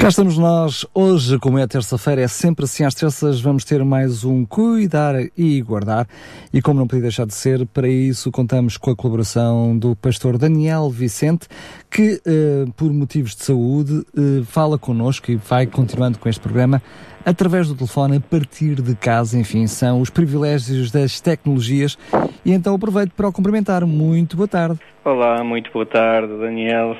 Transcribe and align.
Cá 0.00 0.08
estamos 0.08 0.38
nós, 0.38 0.86
hoje, 0.94 1.38
como 1.38 1.58
é 1.58 1.66
terça-feira, 1.66 2.22
é 2.22 2.26
sempre 2.26 2.64
assim 2.64 2.84
às 2.84 2.94
terças, 2.94 3.38
vamos 3.38 3.66
ter 3.66 3.84
mais 3.84 4.24
um 4.24 4.46
Cuidar 4.46 5.14
e 5.36 5.60
Guardar. 5.60 6.08
E 6.50 6.62
como 6.62 6.80
não 6.80 6.86
podia 6.86 7.02
deixar 7.02 7.26
de 7.26 7.34
ser, 7.34 7.66
para 7.66 7.86
isso 7.86 8.32
contamos 8.32 8.78
com 8.78 8.90
a 8.90 8.96
colaboração 8.96 9.76
do 9.76 9.94
pastor 9.94 10.38
Daniel 10.38 10.88
Vicente, 10.88 11.46
que, 11.90 12.20
eh, 12.24 12.66
por 12.76 12.92
motivos 12.92 13.34
de 13.34 13.44
saúde, 13.44 14.04
eh, 14.16 14.42
fala 14.44 14.78
connosco 14.78 15.30
e 15.30 15.36
vai 15.36 15.66
continuando 15.66 16.18
com 16.18 16.28
este 16.28 16.40
programa 16.40 16.80
através 17.24 17.68
do 17.68 17.74
telefone, 17.74 18.16
a 18.16 18.20
partir 18.20 18.76
de 18.76 18.94
casa, 18.94 19.38
enfim, 19.38 19.66
são 19.66 20.00
os 20.00 20.08
privilégios 20.08 20.90
das 20.90 21.20
tecnologias. 21.20 21.98
E 22.44 22.52
então 22.52 22.74
aproveito 22.74 23.12
para 23.12 23.28
o 23.28 23.32
cumprimentar. 23.32 23.84
Muito 23.86 24.36
boa 24.36 24.48
tarde. 24.48 24.78
Olá, 25.04 25.42
muito 25.44 25.70
boa 25.72 25.86
tarde, 25.86 26.32
Daniel. 26.38 26.96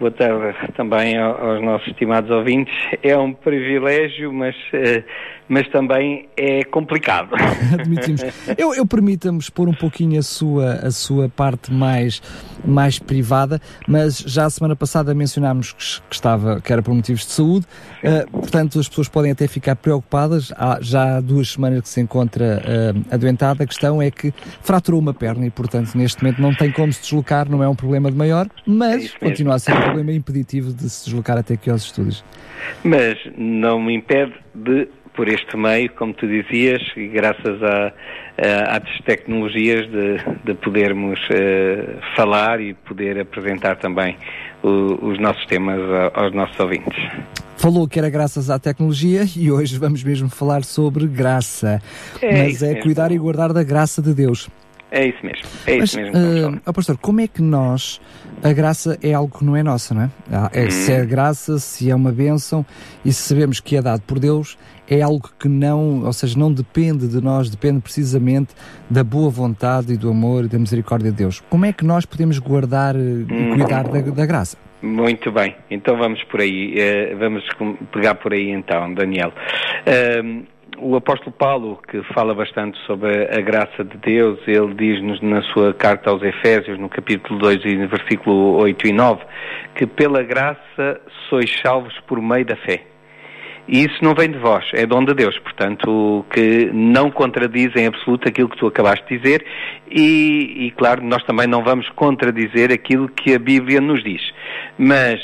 Boa 0.00 0.10
tarde 0.10 0.56
também 0.76 1.16
aos 1.16 1.62
nossos 1.62 1.86
estimados 1.88 2.30
ouvintes. 2.30 2.74
É 3.02 3.16
um 3.16 3.32
privilégio, 3.32 4.32
mas, 4.32 4.56
eh, 4.72 5.04
mas 5.48 5.68
também 5.68 6.28
é 6.36 6.64
complicado. 6.64 7.34
Admitimos. 7.78 8.22
Eu, 8.56 8.74
eu 8.74 8.86
permita-me 8.86 9.38
expor 9.38 9.68
um 9.68 9.74
pouquinho 9.74 10.18
a 10.18 10.22
sua, 10.22 10.74
a 10.74 10.90
sua 10.90 11.28
parte 11.28 11.72
mais, 11.72 12.22
mais 12.64 12.98
privada, 12.98 13.60
mas 13.86 14.18
já 14.18 14.46
a 14.46 14.50
semana 14.50 14.76
passada 14.76 15.14
mencionámos 15.14 15.72
que, 15.72 16.02
que 16.08 16.14
estava, 16.14 16.60
que 16.60 16.72
era 16.72 16.82
por 16.82 16.94
motivos 16.94 17.26
de 17.26 17.32
saúde, 17.32 17.66
uh, 18.02 18.30
portanto 18.30 18.78
as 18.78 18.88
pessoas 18.88 19.08
podem 19.08 19.32
até 19.32 19.46
ficar 19.46 19.76
preocupadas. 19.76 20.52
Há 20.56 20.78
já 20.80 21.16
há 21.16 21.20
duas 21.20 21.52
semanas 21.52 21.82
que 21.82 21.88
se 21.88 22.00
encontra 22.00 22.62
uh, 22.62 23.14
adoentada. 23.14 23.64
A 23.64 23.66
questão 23.66 24.00
é 24.00 24.10
que 24.10 24.32
fraturou 24.60 25.00
uma 25.00 25.14
perna 25.14 25.46
e, 25.46 25.50
portanto, 25.50 25.94
neste 25.94 26.22
momento 26.22 26.40
não 26.40 26.54
tem 26.54 26.70
como 26.70 26.92
se 26.92 27.02
deslocar, 27.02 27.48
não 27.48 27.62
é 27.62 27.68
um 27.68 27.74
problema 27.74 28.10
de 28.10 28.16
maior, 28.16 28.46
mas 28.66 29.14
é 29.14 29.18
continua 29.18 29.54
a 29.54 29.58
ser 29.58 29.74
um 29.74 29.80
problema 29.80 30.12
impeditivo 30.12 30.72
de 30.72 30.88
se 30.88 31.06
deslocar 31.06 31.38
até 31.38 31.54
aqui 31.54 31.70
aos 31.70 31.84
estúdios. 31.84 32.24
Mas 32.84 33.18
não 33.36 33.80
me 33.80 33.94
impede 33.94 34.32
de, 34.54 34.88
por 35.14 35.28
este 35.28 35.56
meio, 35.56 35.90
como 35.92 36.12
tu 36.14 36.26
dizias, 36.26 36.82
e 36.96 37.08
graças 37.08 37.62
a, 37.62 37.92
a, 38.38 38.76
às 38.76 39.04
tecnologias, 39.04 39.86
de, 39.90 40.18
de 40.44 40.54
podermos 40.54 41.18
uh, 41.30 42.00
falar 42.16 42.60
e 42.60 42.74
poder 42.74 43.20
apresentar 43.20 43.76
também 43.76 44.16
o, 44.62 45.10
os 45.10 45.18
nossos 45.18 45.44
temas 45.46 45.80
aos 46.14 46.32
nossos 46.34 46.58
ouvintes. 46.58 46.96
Falou 47.56 47.86
que 47.86 47.98
era 47.98 48.10
graças 48.10 48.50
à 48.50 48.58
tecnologia 48.58 49.24
e 49.36 49.50
hoje 49.50 49.78
vamos 49.78 50.02
mesmo 50.02 50.28
falar 50.28 50.64
sobre 50.64 51.06
graça. 51.06 51.80
É 52.20 52.44
Mas 52.44 52.62
é 52.62 52.68
mesmo. 52.68 52.82
cuidar 52.82 53.12
e 53.12 53.18
guardar 53.18 53.52
da 53.52 53.62
graça 53.62 54.02
de 54.02 54.12
Deus. 54.12 54.48
É 54.92 55.06
isso 55.06 55.24
mesmo. 55.24 55.48
É 55.66 55.78
Mas, 55.78 55.88
isso 55.88 55.98
mesmo. 55.98 56.60
Uh, 56.66 56.72
pastor, 56.72 56.98
como 56.98 57.20
é 57.22 57.26
que 57.26 57.40
nós. 57.40 57.98
A 58.44 58.52
graça 58.52 58.98
é 59.02 59.14
algo 59.14 59.38
que 59.38 59.44
não 59.44 59.56
é 59.56 59.62
nossa, 59.62 59.94
não 59.94 60.02
é? 60.02 60.10
Ah, 60.30 60.50
é 60.52 60.64
hum. 60.64 60.70
Se 60.70 60.92
é 60.92 61.06
graça, 61.06 61.58
se 61.60 61.88
é 61.88 61.94
uma 61.94 62.10
bênção 62.10 62.66
e 63.04 63.12
se 63.12 63.22
sabemos 63.22 63.60
que 63.60 63.76
é 63.76 63.80
dado 63.80 64.02
por 64.02 64.18
Deus, 64.18 64.58
é 64.90 65.00
algo 65.00 65.30
que 65.38 65.48
não, 65.48 66.04
ou 66.04 66.12
seja, 66.12 66.36
não 66.36 66.52
depende 66.52 67.06
de 67.06 67.22
nós, 67.22 67.48
depende 67.48 67.80
precisamente 67.80 68.52
da 68.90 69.04
boa 69.04 69.30
vontade 69.30 69.92
e 69.92 69.96
do 69.96 70.10
amor 70.10 70.44
e 70.44 70.48
da 70.48 70.58
misericórdia 70.58 71.10
de 71.12 71.16
Deus. 71.16 71.40
Como 71.48 71.64
é 71.64 71.72
que 71.72 71.84
nós 71.84 72.04
podemos 72.04 72.38
guardar 72.40 72.96
hum. 72.96 73.26
e 73.30 73.56
cuidar 73.56 73.84
da, 73.84 74.00
da 74.00 74.26
graça? 74.26 74.58
Muito 74.82 75.30
bem, 75.30 75.54
então 75.70 75.96
vamos 75.96 76.22
por 76.24 76.40
aí, 76.40 76.74
uh, 76.74 77.16
vamos 77.16 77.44
pegar 77.92 78.16
por 78.16 78.32
aí 78.32 78.50
então, 78.50 78.92
Daniel. 78.92 79.32
O 80.78 80.96
apóstolo 80.96 81.32
Paulo, 81.32 81.78
que 81.88 82.02
fala 82.14 82.34
bastante 82.34 82.78
sobre 82.86 83.24
a 83.24 83.40
graça 83.40 83.84
de 83.84 83.96
Deus, 83.98 84.38
ele 84.46 84.74
diz-nos 84.74 85.20
na 85.20 85.42
sua 85.42 85.74
carta 85.74 86.10
aos 86.10 86.22
Efésios, 86.22 86.78
no 86.78 86.88
capítulo 86.88 87.38
2 87.38 87.64
e 87.64 87.76
no 87.76 87.88
versículo 87.88 88.56
8 88.62 88.88
e 88.88 88.92
9, 88.92 89.22
que 89.74 89.86
pela 89.86 90.22
graça 90.22 91.00
sois 91.28 91.50
salvos 91.62 91.94
por 92.06 92.20
meio 92.20 92.44
da 92.44 92.56
fé. 92.56 92.84
E 93.68 93.84
isso 93.84 94.02
não 94.02 94.14
vem 94.14 94.30
de 94.30 94.38
vós, 94.38 94.64
é 94.74 94.84
dom 94.84 95.04
de 95.04 95.14
Deus, 95.14 95.38
portanto, 95.38 96.24
que 96.32 96.70
não 96.72 97.10
contradiz 97.10 97.70
em 97.76 97.86
absoluto 97.86 98.28
aquilo 98.28 98.48
que 98.48 98.56
tu 98.56 98.66
acabaste 98.66 99.06
de 99.06 99.18
dizer 99.18 99.46
e, 99.88 100.66
e, 100.66 100.70
claro, 100.72 101.02
nós 101.04 101.22
também 101.24 101.46
não 101.46 101.62
vamos 101.62 101.88
contradizer 101.90 102.72
aquilo 102.72 103.08
que 103.08 103.34
a 103.34 103.38
Bíblia 103.38 103.80
nos 103.80 104.02
diz. 104.02 104.22
Mas 104.76 105.20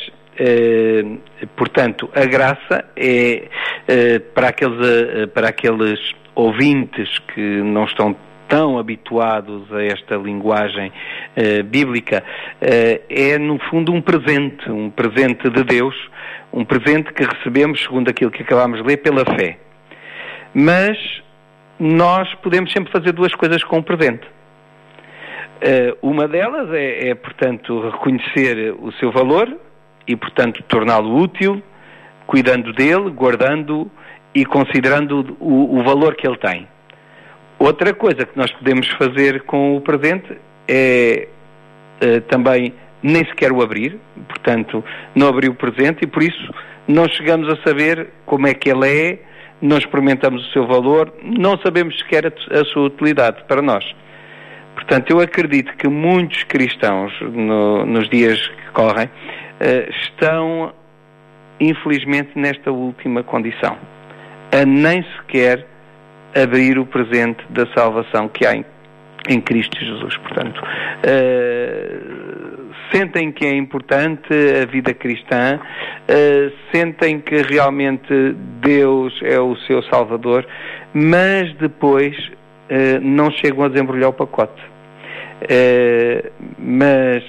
portanto, 1.57 2.09
a 2.15 2.25
graça 2.25 2.85
é 2.97 3.49
eh, 3.89 4.19
para, 4.19 4.49
aqueles, 4.49 4.79
eh, 4.87 5.27
para 5.27 5.49
aqueles 5.49 5.99
ouvintes 6.35 7.19
que 7.35 7.41
não 7.41 7.85
estão 7.85 8.15
tão 8.49 8.79
habituados 8.79 9.71
a 9.75 9.83
esta 9.83 10.17
linguagem 10.17 10.91
bíblica, 11.67 12.25
é 12.61 13.37
no 13.37 13.59
fundo 13.69 13.93
um 13.93 14.01
presente, 14.01 14.71
um 14.71 14.89
presente 14.89 15.51
de 15.51 15.63
Deus, 15.65 15.95
um 16.51 16.65
presente 16.65 17.13
que 17.13 17.25
recebemos, 17.25 17.83
segundo 17.83 18.09
aquilo 18.09 18.31
que 18.31 18.43
acabámos 18.43 18.81
de 18.81 18.89
ler, 18.89 18.97
pela 18.99 19.23
fé. 19.37 19.59
Mas 20.55 20.97
nós 21.79 22.33
podemos 22.37 22.73
sempre 22.73 22.91
fazer 22.91 23.13
duas 23.13 23.35
coisas 23.35 23.63
com 23.65 23.81
o 23.81 23.83
presente. 23.83 24.27
Uma 26.01 26.27
delas 26.27 26.73
é, 26.73 27.11
é, 27.11 27.15
portanto, 27.15 27.91
reconhecer 27.91 28.75
o 28.81 28.91
seu 28.93 29.13
valor 29.13 29.47
e, 30.09 30.17
portanto, 30.17 30.63
torná-lo 30.67 31.15
útil, 31.17 31.63
cuidando 32.27 32.73
dele, 32.73 33.11
guardando 33.11 33.91
e 34.35 34.45
considerando 34.45 35.37
o, 35.39 35.79
o, 35.79 35.83
valor 35.83 36.17
que 36.17 36.27
ele 36.27 36.39
tem. 36.39 36.67
Outra 37.59 37.93
coisa 37.93 38.25
que 38.25 38.37
nós 38.37 38.51
podemos 38.53 38.89
fazer 38.93 39.43
com 39.43 39.77
o 39.77 39.81
presente 39.81 40.37
é 40.67 41.29
uh, 42.03 42.21
também 42.23 42.73
nem 43.03 43.25
sequer 43.27 43.53
o 43.53 43.63
abrir, 43.63 43.99
portanto, 44.29 44.85
não 45.15 45.29
abrir 45.29 45.49
o 45.49 45.55
presente 45.55 46.03
e 46.03 46.07
por 46.07 46.23
isso 46.23 46.53
não 46.87 47.09
chegamos 47.09 47.49
a 47.53 47.57
saber 47.63 48.09
como 48.27 48.47
é 48.47 48.55
que 48.55 48.71
ele 48.71 48.89
é, 48.89 49.19
não 49.61 49.79
experimentamos 49.79 50.47
o 50.49 50.53
seu 50.53 50.67
valor, 50.67 51.13
não 51.23 51.59
sabemos 51.59 51.99
sequer 51.99 52.27
a, 52.27 52.61
a 52.61 52.65
sua 52.65 52.87
utilidade 52.87 53.45
para 53.47 53.61
nós. 53.61 53.85
Portanto, 54.75 55.11
eu 55.11 55.21
acredito 55.21 55.77
que 55.77 55.89
muitos 55.89 56.45
cristãos, 56.45 57.13
no, 57.21 57.85
nos 57.85 58.09
dias 58.09 58.39
que 58.47 58.71
correm, 58.73 59.11
estão, 59.61 60.73
infelizmente, 61.61 62.31
nesta 62.37 62.71
última 62.71 63.23
condição. 63.23 63.77
A 64.53 64.65
nem 64.65 65.03
sequer 65.17 65.67
abrir 66.35 66.79
o 66.79 66.87
presente 66.87 67.45
da 67.51 67.67
salvação 67.75 68.29
que 68.29 68.47
há 68.47 68.55
em, 68.55 68.65
em 69.29 69.41
Cristo 69.41 69.79
Jesus. 69.79 70.17
Portanto, 70.19 70.63
uh, 70.63 72.59
sentem 72.93 73.33
que 73.33 73.45
é 73.47 73.55
importante 73.55 74.29
a 74.63 74.67
vida 74.67 74.95
cristã, 74.95 75.59
uh, 75.59 76.53
sentem 76.73 77.21
que 77.21 77.43
realmente 77.43 78.35
Deus 78.61 79.19
é 79.23 79.39
o 79.41 79.57
seu 79.67 79.83
Salvador, 79.85 80.47
mas 80.93 81.53
depois 81.55 82.17
uh, 82.17 83.01
não 83.01 83.31
chegam 83.31 83.65
a 83.65 83.69
desembrulhar 83.69 84.11
o 84.11 84.15
pacote. 84.15 84.63
Uh, 85.41 86.33
mas 86.59 87.23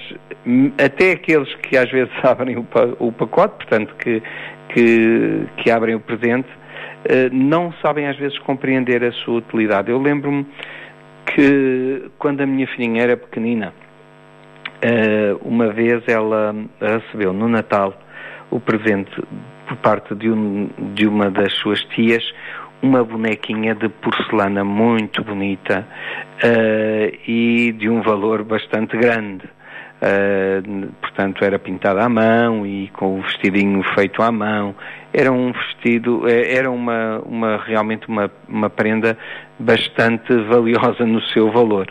até 0.82 1.12
aqueles 1.12 1.54
que 1.56 1.76
às 1.76 1.90
vezes 1.90 2.12
abrem 2.24 2.56
o, 2.56 2.66
o 2.98 3.12
pacote, 3.12 3.56
portanto, 3.56 3.94
que, 3.96 4.22
que, 4.70 5.46
que, 5.58 5.70
abrem 5.70 5.94
o 5.94 6.00
presente, 6.00 6.48
uh, 6.48 7.32
não 7.32 7.72
sabem 7.74 8.08
às 8.08 8.16
vezes 8.16 8.36
compreender 8.40 9.04
a 9.04 9.12
sua 9.12 9.38
utilidade. 9.38 9.90
Eu 9.90 10.00
lembro-me 10.00 10.44
que 11.26 12.10
quando 12.18 12.40
a 12.40 12.46
minha 12.46 12.66
filhinha 12.66 13.02
era 13.02 13.16
pequenina, 13.16 13.72
uh, 14.84 15.48
uma 15.48 15.68
vez 15.68 16.02
ela 16.08 16.54
recebeu 16.80 17.32
no 17.32 17.48
Natal 17.48 17.94
o 18.50 18.58
presente 18.58 19.22
por 19.68 19.76
parte 19.76 20.14
de, 20.16 20.28
um, 20.28 20.68
de 20.94 21.06
uma 21.06 21.30
das 21.30 21.52
suas 21.54 21.80
tias 21.94 22.24
uma 22.82 23.04
bonequinha 23.04 23.74
de 23.74 23.88
porcelana 23.88 24.64
muito 24.64 25.22
bonita 25.22 25.86
uh, 26.42 27.18
e 27.26 27.72
de 27.72 27.88
um 27.88 28.02
valor 28.02 28.42
bastante 28.42 28.96
grande. 28.96 29.44
Uh, 30.02 30.88
portanto, 31.02 31.44
era 31.44 31.58
pintada 31.58 32.02
à 32.02 32.08
mão 32.08 32.66
e 32.66 32.88
com 32.88 33.18
o 33.18 33.22
vestidinho 33.22 33.82
feito 33.94 34.22
à 34.22 34.32
mão. 34.32 34.74
Era 35.12 35.30
um 35.30 35.52
vestido, 35.52 36.26
eh, 36.26 36.54
era 36.54 36.70
uma, 36.70 37.18
uma 37.26 37.56
realmente 37.58 38.08
uma, 38.08 38.30
uma 38.48 38.70
prenda 38.70 39.18
bastante 39.58 40.32
valiosa 40.44 41.04
no 41.04 41.20
seu 41.20 41.50
valor. 41.50 41.86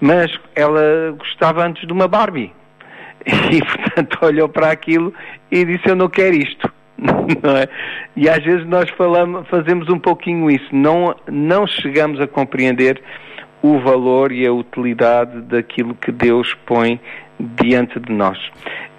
Mas 0.00 0.30
ela 0.54 1.14
gostava 1.16 1.64
antes 1.64 1.86
de 1.86 1.92
uma 1.92 2.08
Barbie. 2.08 2.52
E, 3.50 3.64
portanto, 3.64 4.18
olhou 4.20 4.48
para 4.48 4.70
aquilo 4.70 5.14
e 5.50 5.64
disse: 5.64 5.88
Eu 5.88 5.96
não 5.96 6.08
quero 6.08 6.36
isto. 6.36 6.73
não 7.42 7.56
é? 7.56 7.68
E 8.16 8.28
às 8.28 8.42
vezes 8.42 8.66
nós 8.66 8.88
falamos, 8.90 9.46
fazemos 9.48 9.88
um 9.88 9.98
pouquinho 9.98 10.50
isso, 10.50 10.68
não, 10.72 11.14
não 11.30 11.66
chegamos 11.66 12.20
a 12.20 12.26
compreender 12.26 13.02
o 13.62 13.78
valor 13.78 14.30
e 14.30 14.46
a 14.46 14.52
utilidade 14.52 15.40
daquilo 15.42 15.94
que 15.94 16.12
Deus 16.12 16.54
põe 16.66 17.00
diante 17.38 17.98
de 17.98 18.12
nós. 18.12 18.38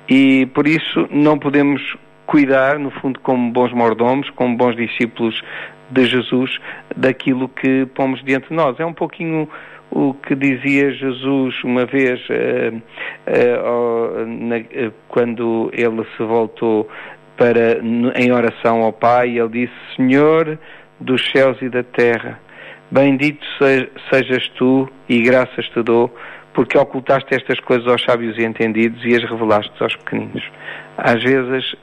E 0.09 0.45
por 0.47 0.67
isso 0.67 1.07
não 1.11 1.37
podemos 1.37 1.81
cuidar, 2.25 2.79
no 2.79 2.89
fundo, 2.91 3.19
como 3.19 3.51
bons 3.51 3.71
mordomos, 3.73 4.29
como 4.31 4.57
bons 4.57 4.75
discípulos 4.75 5.41
de 5.89 6.05
Jesus, 6.05 6.59
daquilo 6.95 7.47
que 7.47 7.85
pomos 7.93 8.23
diante 8.23 8.49
de 8.49 8.55
nós. 8.55 8.79
É 8.79 8.85
um 8.85 8.93
pouquinho 8.93 9.47
o 9.91 10.13
que 10.13 10.35
dizia 10.35 10.91
Jesus 10.91 11.63
uma 11.63 11.85
vez 11.85 12.19
uh, 12.29 12.75
uh, 13.27 14.23
uh, 14.23 14.93
quando 15.07 15.69
ele 15.73 16.03
se 16.17 16.23
voltou 16.23 16.89
para, 17.37 17.79
em 18.15 18.31
oração 18.31 18.81
ao 18.81 18.93
Pai, 18.93 19.37
ele 19.37 19.49
disse: 19.49 19.73
Senhor 19.95 20.57
dos 20.99 21.29
céus 21.31 21.61
e 21.61 21.69
da 21.69 21.83
terra, 21.83 22.39
bendito 22.89 23.45
sejas 24.11 24.47
tu 24.57 24.89
e 25.09 25.21
graças 25.21 25.67
te 25.69 25.83
dou, 25.83 26.15
porque 26.53 26.77
ocultaste 26.77 27.35
estas 27.35 27.59
coisas 27.59 27.87
aos 27.87 28.03
sábios 28.03 28.37
e 28.37 28.43
entendidos 28.43 29.03
e 29.03 29.15
as 29.15 29.29
revelaste 29.29 29.71
aos 29.81 29.95
pequeninos. 29.97 30.43
Às 30.97 31.21
vezes 31.21 31.75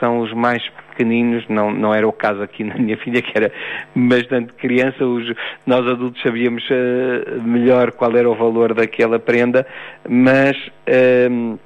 são 0.00 0.18
os 0.18 0.32
mais 0.32 0.62
pequeninos, 1.00 1.44
não, 1.48 1.72
não 1.72 1.94
era 1.94 2.06
o 2.06 2.12
caso 2.12 2.42
aqui 2.42 2.62
na 2.62 2.74
minha 2.74 2.96
filha, 2.98 3.22
que 3.22 3.32
era 3.34 3.50
bastante 3.94 4.52
criança, 4.54 5.04
os, 5.04 5.32
nós 5.66 5.86
adultos 5.86 6.20
sabíamos 6.22 6.62
uh, 6.68 7.42
melhor 7.42 7.92
qual 7.92 8.14
era 8.16 8.28
o 8.28 8.34
valor 8.34 8.74
daquela 8.74 9.18
prenda, 9.18 9.66
mas 10.08 10.56
uh, 10.56 11.58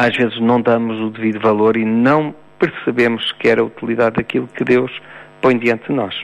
às 0.00 0.16
vezes 0.16 0.40
não 0.40 0.62
damos 0.62 0.98
o 0.98 1.10
devido 1.10 1.38
valor 1.40 1.76
e 1.76 1.84
não 1.84 2.34
percebemos 2.58 3.28
sequer 3.28 3.58
a 3.58 3.64
utilidade 3.64 4.16
daquilo 4.16 4.48
que 4.48 4.64
Deus 4.64 4.90
põe 5.42 5.58
diante 5.58 5.88
de 5.88 5.92
nós. 5.92 6.14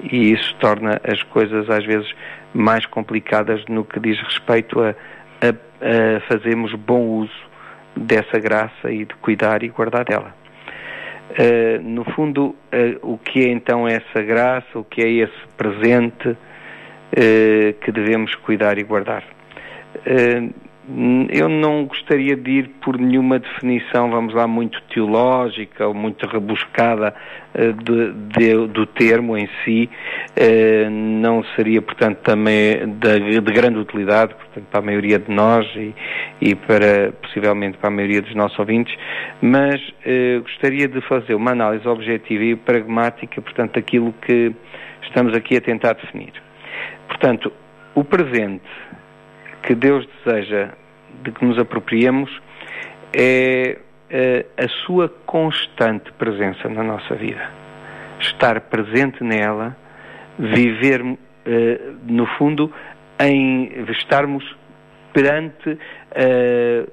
E 0.00 0.32
isso 0.32 0.54
torna 0.58 0.98
as 1.04 1.22
coisas 1.24 1.68
às 1.68 1.84
vezes 1.84 2.10
mais 2.54 2.86
complicadas 2.86 3.62
no 3.68 3.84
que 3.84 4.00
diz 4.00 4.18
respeito 4.22 4.80
a, 4.80 4.90
a, 5.42 5.48
a 5.50 6.20
fazermos 6.20 6.72
bom 6.74 7.02
uso 7.02 7.46
dessa 7.94 8.38
graça 8.38 8.90
e 8.90 9.04
de 9.04 9.14
cuidar 9.16 9.62
e 9.62 9.68
guardar 9.68 10.06
dela. 10.06 10.34
Uh, 11.32 11.82
no 11.82 12.04
fundo, 12.12 12.46
uh, 12.46 12.56
o 13.02 13.18
que 13.18 13.40
é 13.40 13.50
então 13.50 13.86
essa 13.86 14.22
graça, 14.22 14.78
o 14.78 14.84
que 14.84 15.02
é 15.02 15.10
esse 15.10 15.46
presente 15.58 16.28
uh, 16.30 17.72
que 17.82 17.92
devemos 17.92 18.34
cuidar 18.36 18.78
e 18.78 18.82
guardar? 18.82 19.24
Eu 21.30 21.48
não 21.48 21.84
gostaria 21.84 22.36
de 22.36 22.50
ir 22.50 22.68
por 22.80 22.96
nenhuma 22.96 23.40
definição, 23.40 24.08
vamos 24.08 24.32
lá, 24.32 24.46
muito 24.46 24.80
teológica 24.82 25.86
ou 25.86 25.92
muito 25.92 26.24
rebuscada 26.26 27.12
uh, 27.54 27.72
de, 27.72 28.12
de, 28.12 28.66
do 28.68 28.86
termo 28.86 29.36
em 29.36 29.48
si. 29.64 29.90
Uh, 30.38 30.88
não 30.88 31.42
seria, 31.56 31.82
portanto, 31.82 32.18
também 32.18 32.88
de, 32.98 33.40
de, 33.40 33.52
grande 33.52 33.78
utilidade, 33.78 34.34
portanto, 34.34 34.64
para 34.70 34.78
a 34.78 34.82
maioria 34.82 35.18
de 35.18 35.30
nós 35.30 35.66
e, 35.74 35.92
e, 36.40 36.54
para, 36.54 37.12
possivelmente, 37.20 37.78
para 37.78 37.88
a 37.88 37.92
maioria 37.92 38.22
dos 38.22 38.34
nossos 38.36 38.56
ouvintes, 38.56 38.96
mas 39.42 39.80
uh, 39.80 40.40
gostaria 40.42 40.86
de 40.86 41.00
fazer 41.00 41.34
uma 41.34 41.50
análise 41.50 41.86
objetiva 41.88 42.44
e 42.44 42.54
pragmática, 42.54 43.42
portanto, 43.42 43.74
daquilo 43.74 44.14
que 44.22 44.54
estamos 45.02 45.34
aqui 45.34 45.56
a 45.56 45.60
tentar 45.60 45.94
definir. 45.94 46.32
Portanto, 47.08 47.52
o 47.94 48.04
presente 48.04 48.62
que 49.66 49.74
Deus 49.74 50.08
deseja 50.24 50.70
de 51.24 51.32
que 51.32 51.44
nos 51.44 51.58
apropriemos 51.58 52.30
é 53.12 53.78
a, 54.58 54.64
a 54.64 54.68
sua 54.86 55.08
constante 55.26 56.10
presença 56.12 56.68
na 56.68 56.82
nossa 56.82 57.14
vida. 57.16 57.50
Estar 58.20 58.60
presente 58.62 59.22
nela, 59.22 59.76
viver, 60.38 61.02
uh, 61.02 61.18
no 62.04 62.26
fundo, 62.38 62.72
em 63.18 63.72
estarmos 63.90 64.44
perante 65.12 65.70
uh, 65.70 65.78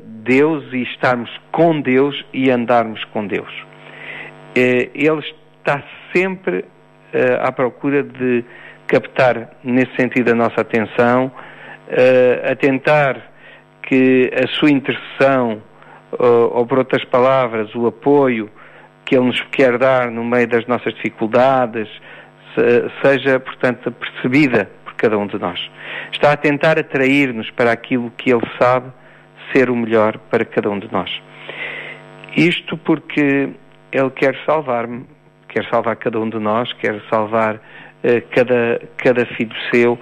Deus 0.03 0.65
e 0.73 0.81
estarmos 0.83 1.29
com 1.51 1.79
Deus 1.79 2.25
e 2.33 2.49
andarmos 2.49 3.03
com 3.05 3.27
Deus. 3.27 3.53
Ele 4.55 5.19
está 5.57 5.83
sempre 6.15 6.63
à 7.41 7.51
procura 7.51 8.03
de 8.03 8.45
captar, 8.85 9.49
nesse 9.63 9.95
sentido, 9.95 10.29
a 10.29 10.35
nossa 10.35 10.61
atenção, 10.61 11.31
a 12.49 12.55
tentar 12.55 13.21
que 13.83 14.31
a 14.33 14.47
sua 14.59 14.71
intercessão, 14.71 15.61
ou, 16.17 16.57
ou 16.57 16.65
por 16.65 16.79
outras 16.79 17.03
palavras, 17.05 17.73
o 17.75 17.87
apoio 17.87 18.49
que 19.05 19.15
Ele 19.15 19.25
nos 19.25 19.41
quer 19.51 19.77
dar 19.77 20.09
no 20.09 20.23
meio 20.23 20.47
das 20.47 20.65
nossas 20.67 20.93
dificuldades, 20.95 21.89
seja, 23.03 23.39
portanto, 23.39 23.91
percebida 23.91 24.69
por 24.83 24.93
cada 24.95 25.17
um 25.17 25.27
de 25.27 25.37
nós. 25.37 25.59
Está 26.11 26.31
a 26.31 26.37
tentar 26.37 26.77
atrair-nos 26.77 27.49
para 27.51 27.71
aquilo 27.71 28.11
que 28.11 28.31
Ele 28.31 28.47
sabe 28.59 28.91
ser 29.51 29.69
o 29.69 29.75
melhor 29.75 30.17
para 30.29 30.45
cada 30.45 30.69
um 30.69 30.79
de 30.79 30.91
nós. 30.91 31.11
Isto 32.35 32.77
porque 32.77 33.49
Ele 33.91 34.09
quer 34.15 34.35
salvar-me, 34.45 35.05
quer 35.47 35.67
salvar 35.69 35.95
cada 35.97 36.19
um 36.19 36.29
de 36.29 36.39
nós, 36.39 36.71
quer 36.73 37.01
salvar 37.09 37.55
uh, 37.55 37.59
cada, 38.31 38.81
cada 38.97 39.25
filho 39.35 39.55
seu, 39.71 39.99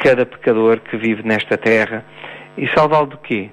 cada 0.00 0.26
pecador 0.26 0.80
que 0.80 0.96
vive 0.96 1.22
nesta 1.22 1.56
terra 1.56 2.04
e 2.56 2.66
salvá-lo 2.74 3.06
do 3.06 3.18
quê? 3.18 3.50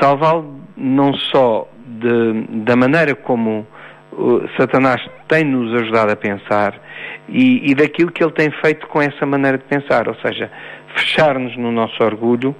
Salvá-lo 0.00 0.60
não 0.76 1.12
só 1.14 1.68
de, 1.86 2.62
da 2.64 2.76
maneira 2.76 3.14
como 3.14 3.66
uh, 4.12 4.48
Satanás 4.56 5.00
tem 5.28 5.44
nos 5.44 5.74
ajudado 5.82 6.12
a 6.12 6.16
pensar 6.16 6.80
e, 7.28 7.70
e 7.70 7.74
daquilo 7.74 8.10
que 8.10 8.22
ele 8.22 8.32
tem 8.32 8.50
feito 8.50 8.86
com 8.86 9.02
essa 9.02 9.26
maneira 9.26 9.58
de 9.58 9.64
pensar, 9.64 10.08
ou 10.08 10.14
seja, 10.16 10.50
fechar-nos 10.94 11.56
no 11.56 11.72
nosso 11.72 12.02
orgulho 12.02 12.54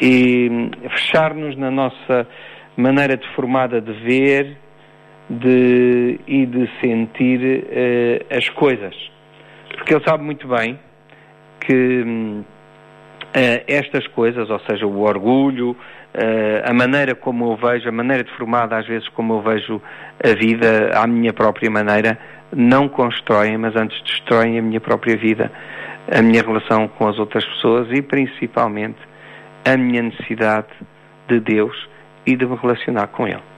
e 0.00 0.48
hum, 0.50 0.70
fechar-nos 0.90 1.56
na 1.56 1.70
nossa 1.70 2.26
maneira 2.76 3.16
deformada 3.16 3.80
de 3.80 3.92
ver 3.92 4.56
de, 5.28 6.20
e 6.26 6.46
de 6.46 6.70
sentir 6.80 7.40
uh, 7.40 8.36
as 8.36 8.48
coisas. 8.50 8.94
Porque 9.76 9.94
ele 9.94 10.04
sabe 10.04 10.22
muito 10.22 10.46
bem 10.46 10.78
que 11.66 12.02
uh, 12.02 12.44
estas 13.66 14.06
coisas, 14.08 14.48
ou 14.48 14.60
seja, 14.60 14.86
o 14.86 15.00
orgulho, 15.00 15.72
uh, 15.72 15.76
a 16.64 16.72
maneira 16.72 17.14
como 17.14 17.52
eu 17.52 17.56
vejo, 17.56 17.88
a 17.88 17.92
maneira 17.92 18.22
deformada 18.22 18.78
às 18.78 18.86
vezes 18.86 19.08
como 19.08 19.34
eu 19.34 19.42
vejo 19.42 19.82
a 20.22 20.34
vida 20.34 20.90
à 20.94 21.06
minha 21.06 21.32
própria 21.32 21.70
maneira, 21.70 22.18
não 22.54 22.88
constroem, 22.88 23.58
mas 23.58 23.74
antes 23.74 24.00
destroem 24.02 24.58
a 24.58 24.62
minha 24.62 24.80
própria 24.80 25.16
vida, 25.16 25.50
a 26.10 26.22
minha 26.22 26.42
relação 26.42 26.86
com 26.86 27.08
as 27.08 27.18
outras 27.18 27.44
pessoas 27.44 27.88
e 27.90 28.00
principalmente 28.00 28.98
a 29.64 29.76
minha 29.76 30.02
necessidade 30.02 30.68
de 31.28 31.40
Deus 31.40 31.88
e 32.24 32.36
de 32.36 32.46
me 32.46 32.56
relacionar 32.56 33.08
com 33.08 33.26
Ele. 33.26 33.55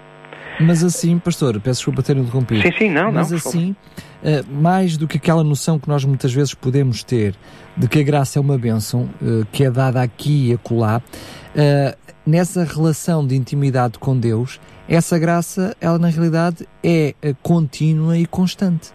Mas 0.61 0.83
assim, 0.83 1.19
pastor, 1.19 1.61
peço 1.61 1.81
desculpa 1.81 2.03
ter 2.03 2.17
interrompido. 2.17 2.63
Sim, 2.63 2.73
sim, 2.77 2.91
não, 2.91 3.13
Mas 3.13 3.31
não. 3.31 3.37
Mas 3.37 3.47
assim, 3.47 3.77
uh, 4.23 4.53
mais 4.53 4.97
do 4.97 5.07
que 5.07 5.17
aquela 5.17 5.45
noção 5.45 5.79
que 5.79 5.89
nós 5.89 6.05
muitas 6.05 6.33
vezes 6.33 6.53
podemos 6.55 7.05
ter 7.05 7.35
de 7.77 7.89
que 7.89 8.01
a 8.01 8.03
graça 8.03 8.39
é 8.39 8.43
uma 8.43 8.59
bênção 8.59 9.09
uh, 9.23 9.47
que 9.53 9.65
é 9.65 9.71
dada 9.71 10.03
aqui 10.03 10.51
e 10.51 10.55
acolá, 10.55 11.01
uh, 11.01 11.99
nessa 12.27 12.65
relação 12.65 13.25
de 13.25 13.37
intimidade 13.37 13.99
com 13.99 14.19
Deus, 14.19 14.61
essa 14.89 15.19
graça, 15.19 15.77
ela 15.81 15.99
na 15.99 16.09
realidade 16.09 16.67
é 16.83 17.15
contínua 17.43 18.19
e 18.19 18.27
constante. 18.27 18.91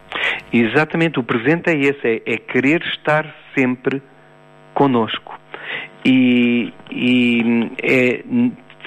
Exatamente, 0.52 1.20
o 1.20 1.24
presente 1.24 1.70
é 1.70 1.80
esse, 1.80 2.08
é, 2.08 2.22
é 2.26 2.38
querer 2.38 2.82
estar 2.84 3.34
sempre 3.56 4.02
conosco. 4.74 5.40
E, 6.06 6.74
e 6.92 7.72
é 7.82 8.24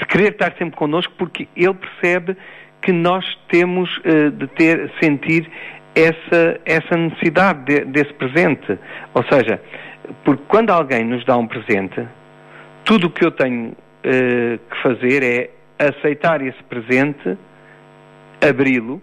querer 0.05 0.33
estar 0.33 0.53
sempre 0.59 0.77
conosco 0.77 1.13
porque 1.17 1.49
ele 1.57 1.75
percebe 1.75 2.37
que 2.83 2.93
nós 2.93 3.25
temos 3.49 3.91
uh, 3.99 4.31
de 4.31 4.47
ter, 4.49 4.93
sentir 5.03 5.51
essa, 5.95 6.61
essa 6.65 6.97
necessidade 6.97 7.65
de, 7.65 7.85
desse 7.87 8.13
presente. 8.15 8.79
Ou 9.15 9.25
seja, 9.25 9.61
porque 10.25 10.43
quando 10.47 10.71
alguém 10.71 11.05
nos 11.05 11.25
dá 11.25 11.37
um 11.37 11.47
presente, 11.47 12.07
tudo 12.85 13.07
o 13.07 13.11
que 13.11 13.25
eu 13.25 13.31
tenho 13.31 13.71
uh, 13.71 13.75
que 14.05 14.83
fazer 14.83 15.23
é 15.23 15.51
aceitar 15.79 16.41
esse 16.43 16.63
presente, 16.65 17.37
abri-lo 18.47 19.01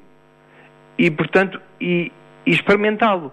e, 0.97 1.09
portanto, 1.09 1.59
e, 1.81 2.11
e 2.45 2.51
experimentá-lo. 2.51 3.31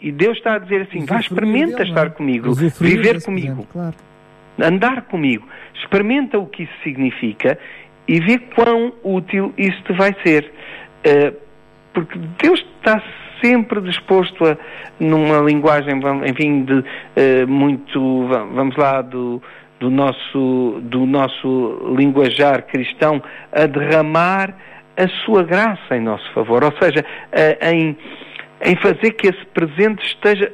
E 0.00 0.10
Deus 0.10 0.38
está 0.38 0.54
a 0.54 0.58
dizer 0.58 0.82
assim: 0.82 1.04
vá, 1.04 1.20
experimenta 1.20 1.78
dele, 1.78 1.90
estar 1.90 2.06
é? 2.06 2.10
comigo, 2.10 2.54
viver 2.54 3.22
comigo, 3.22 3.66
claro. 3.70 3.94
Andar 4.62 5.02
comigo. 5.02 5.46
Experimenta 5.74 6.38
o 6.38 6.46
que 6.46 6.64
isso 6.64 6.72
significa 6.82 7.58
e 8.06 8.20
vê 8.20 8.38
quão 8.38 8.92
útil 9.02 9.52
isso 9.56 9.80
te 9.82 9.92
vai 9.92 10.14
ser. 10.24 10.50
Uh, 11.06 11.36
porque 11.92 12.18
Deus 12.42 12.64
está 12.78 13.02
sempre 13.42 13.80
disposto 13.80 14.44
a, 14.44 14.56
numa 14.98 15.38
linguagem, 15.38 16.00
enfim, 16.28 16.64
de 16.64 16.74
uh, 16.74 17.48
muito, 17.48 18.26
vamos 18.52 18.76
lá, 18.76 19.00
do, 19.00 19.42
do, 19.78 19.90
nosso, 19.90 20.80
do 20.82 21.06
nosso 21.06 21.94
linguajar 21.96 22.62
cristão, 22.62 23.22
a 23.52 23.66
derramar 23.66 24.54
a 24.96 25.08
sua 25.24 25.42
graça 25.42 25.96
em 25.96 26.00
nosso 26.00 26.30
favor. 26.32 26.62
Ou 26.64 26.72
seja, 26.78 27.04
em, 27.62 27.96
em 28.62 28.76
fazer 28.76 29.12
que 29.12 29.28
esse 29.28 29.44
presente 29.46 30.04
esteja, 30.04 30.52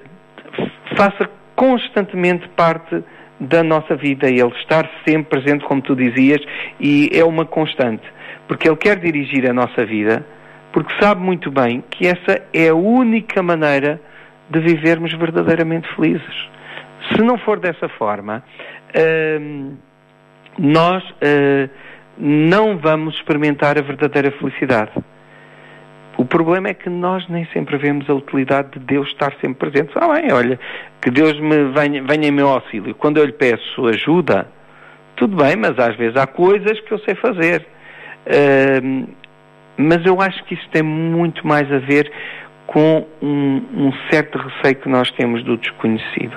faça 0.97 1.29
constantemente 1.57 2.47
parte 2.51 3.03
da 3.38 3.62
nossa 3.62 3.95
vida, 3.97 4.28
Ele 4.28 4.49
estar 4.61 4.88
sempre 5.07 5.40
presente, 5.40 5.64
como 5.64 5.83
tu 5.83 5.95
dizias, 5.95 6.40
e 6.81 7.11
é 7.12 7.25
uma 7.25 7.45
constante, 7.45 8.05
porque 8.49 8.69
Ele 8.69 8.76
quer 8.76 8.99
dirigir 8.99 9.49
a 9.49 9.52
nossa 9.52 9.85
vida, 9.85 10.25
porque 10.73 10.93
sabe 11.00 11.21
muito 11.21 11.50
bem 11.50 11.83
que 11.90 12.07
essa 12.07 12.43
é 12.52 12.69
a 12.69 12.75
única 12.75 13.43
maneira 13.43 14.00
de 14.49 14.61
vivermos 14.61 15.12
verdadeiramente 15.12 15.88
felizes. 15.95 16.49
Se 17.12 17.23
não 17.23 17.38
for 17.38 17.59
dessa 17.59 17.88
forma, 17.90 18.43
uh, 18.95 19.76
nós 20.59 21.02
uh, 21.05 21.71
não 22.19 22.78
vamos 22.78 23.14
experimentar 23.16 23.78
a 23.78 23.83
verdadeira 23.83 24.31
felicidade. 24.33 24.93
O 26.19 26.25
problema 26.25 26.69
é 26.69 26.75
que 26.75 26.89
nós 26.89 27.29
nem 27.29 27.47
sempre 27.53 27.77
vemos 27.77 28.09
a 28.09 28.15
utilidade 28.15 28.71
de 28.73 28.79
Deus 28.81 29.09
estar 29.09 29.33
sempre 29.41 29.71
presente. 29.71 29.93
Ah, 29.97 30.15
bem, 30.15 30.33
olha, 30.33 30.59
que 31.03 31.11
Deus 31.11 31.39
me 31.39 31.71
venha, 31.73 32.03
venha 32.03 32.29
em 32.29 32.31
meu 32.31 32.49
auxílio. 32.49 32.95
Quando 32.95 33.19
eu 33.19 33.25
lhe 33.25 33.33
peço 33.33 33.87
ajuda, 33.87 34.47
tudo 35.17 35.37
bem, 35.37 35.57
mas 35.57 35.79
às 35.79 35.95
vezes 35.97 36.17
há 36.17 36.27
coisas 36.27 36.81
que 36.81 36.93
eu 36.93 36.99
sei 37.01 37.15
fazer. 37.17 37.67
Uh, 38.27 39.09
mas 39.77 40.05
eu 40.07 40.21
acho 40.21 40.43
que 40.45 40.55
isso 40.55 40.69
tem 40.73 40.83
muito 40.83 41.47
mais 41.47 41.71
a 41.71 41.79
ver 41.79 42.11
com 42.67 43.07
um, 43.23 43.63
um 43.75 43.93
certo 44.11 44.39
receio 44.39 44.77
que 44.77 44.89
nós 44.89 45.11
temos 45.13 45.45
do 45.45 45.57
desconhecido. 45.59 46.35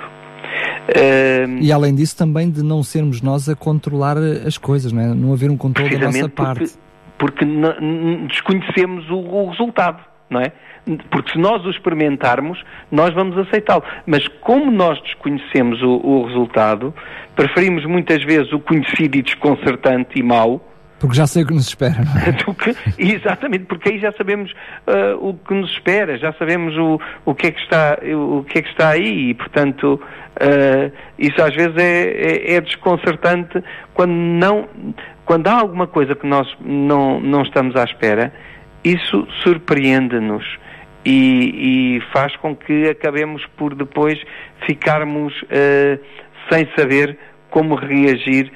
Uh, 0.88 1.58
e 1.60 1.72
além 1.72 1.94
disso, 1.94 2.16
também 2.16 2.50
de 2.50 2.62
não 2.62 2.82
sermos 2.82 3.22
nós 3.22 3.48
a 3.48 3.56
controlar 3.56 4.16
as 4.18 4.58
coisas, 4.58 4.92
não, 4.92 5.00
é? 5.00 5.14
não 5.14 5.32
haver 5.32 5.50
um 5.50 5.56
controle 5.56 5.96
da 5.96 6.06
nossa 6.06 6.28
parte. 6.28 6.60
Porque, 6.60 6.89
porque 7.20 7.44
desconhecemos 8.28 9.10
o, 9.10 9.18
o 9.18 9.50
resultado, 9.50 10.02
não 10.30 10.40
é? 10.40 10.50
Porque 11.10 11.32
se 11.32 11.38
nós 11.38 11.62
o 11.66 11.70
experimentarmos, 11.70 12.64
nós 12.90 13.12
vamos 13.12 13.36
aceitá-lo. 13.36 13.84
Mas 14.06 14.26
como 14.40 14.70
nós 14.70 14.98
desconhecemos 15.02 15.82
o, 15.82 16.00
o, 16.02 16.24
resultado, 16.24 16.94
preferimos 17.36 17.84
muitas 17.84 18.24
vezes 18.24 18.50
o 18.54 18.58
conhecido 18.58 19.18
e 19.18 19.22
desconcertante 19.22 20.18
e 20.18 20.22
mau 20.22 20.66
porque 21.00 21.16
já 21.16 21.26
sei 21.26 21.42
o 21.42 21.46
que 21.46 21.54
nos 21.54 21.66
espera, 21.66 21.96
não 22.04 22.20
é? 22.20 22.36
exatamente, 22.98 23.64
porque 23.64 23.88
aí 23.88 23.98
já 23.98 24.12
sabemos 24.12 24.52
uh, 24.52 25.28
o 25.28 25.34
que 25.34 25.54
nos 25.54 25.72
espera, 25.72 26.18
já 26.18 26.30
sabemos 26.34 26.76
o, 26.76 27.00
o, 27.24 27.34
que, 27.34 27.46
é 27.46 27.50
que 27.50 27.60
está, 27.60 27.98
o 28.14 28.44
que 28.44 28.58
é 28.58 28.62
que 28.62 28.68
está 28.68 28.90
aí 28.90 29.30
e, 29.30 29.34
portanto, 29.34 29.94
uh, 29.94 30.92
isso 31.18 31.42
às 31.42 31.54
vezes 31.54 31.74
é, 31.78 32.52
é, 32.52 32.54
é, 32.54 32.60
desconcertante 32.60 33.64
quando, 33.94 34.12
não, 34.12 34.68
quando 35.24 35.48
há 35.48 35.54
alguma 35.54 35.86
coisa 35.86 36.14
que 36.14 36.26
nós 36.26 36.46
não, 36.60 37.18
não 37.18 37.42
estamos 37.42 37.74
à 37.76 37.84
espera, 37.84 38.30
isso 38.84 39.26
surpreende-nos 39.42 40.44
e, 41.02 41.96
e, 41.96 42.00
faz 42.12 42.36
com 42.36 42.54
que 42.54 42.90
acabemos 42.90 43.42
por 43.56 43.74
depois 43.74 44.20
ficarmos 44.66 45.32
uh, 45.44 45.98
sem 46.52 46.68
saber 46.76 47.18
como 47.48 47.74
reagir 47.74 48.52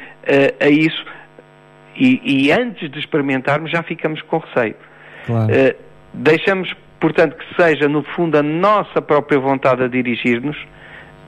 a 0.61 0.69
isso 0.69 1.05
e, 1.97 2.47
e, 2.47 2.53
antes 2.53 2.91
de 2.91 2.99
experimentarmos 2.99 3.71
já 3.71 3.83
ficamos 3.83 4.21
com 4.23 4.39
receio. 4.39 4.75
Claro. 5.27 5.53
Uh, 5.53 5.75
deixamos, 6.13 6.73
portanto, 7.01 7.37
que 7.37 7.63
seja 7.63 7.89
no 7.89 8.03
fundo 8.03 8.37
a 8.37 8.43
nossa 8.43 9.01
própria 9.01 9.39
vontade 9.39 9.83
a 9.83 9.89
dirigir-nos, 9.89 10.57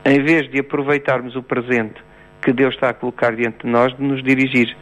em 0.04 0.22
vez 0.22 0.50
de 0.50 0.60
aproveitarmos 0.60 1.34
o 1.36 1.42
presente 1.42 1.94
que 2.42 2.52
Deus 2.52 2.74
está 2.74 2.90
a 2.90 2.94
colocar 2.94 3.34
diante 3.34 3.64
de 3.64 3.70
nós, 3.70 3.94
de 3.96 4.02
nos 4.02 4.22
dirigir, 4.22 4.76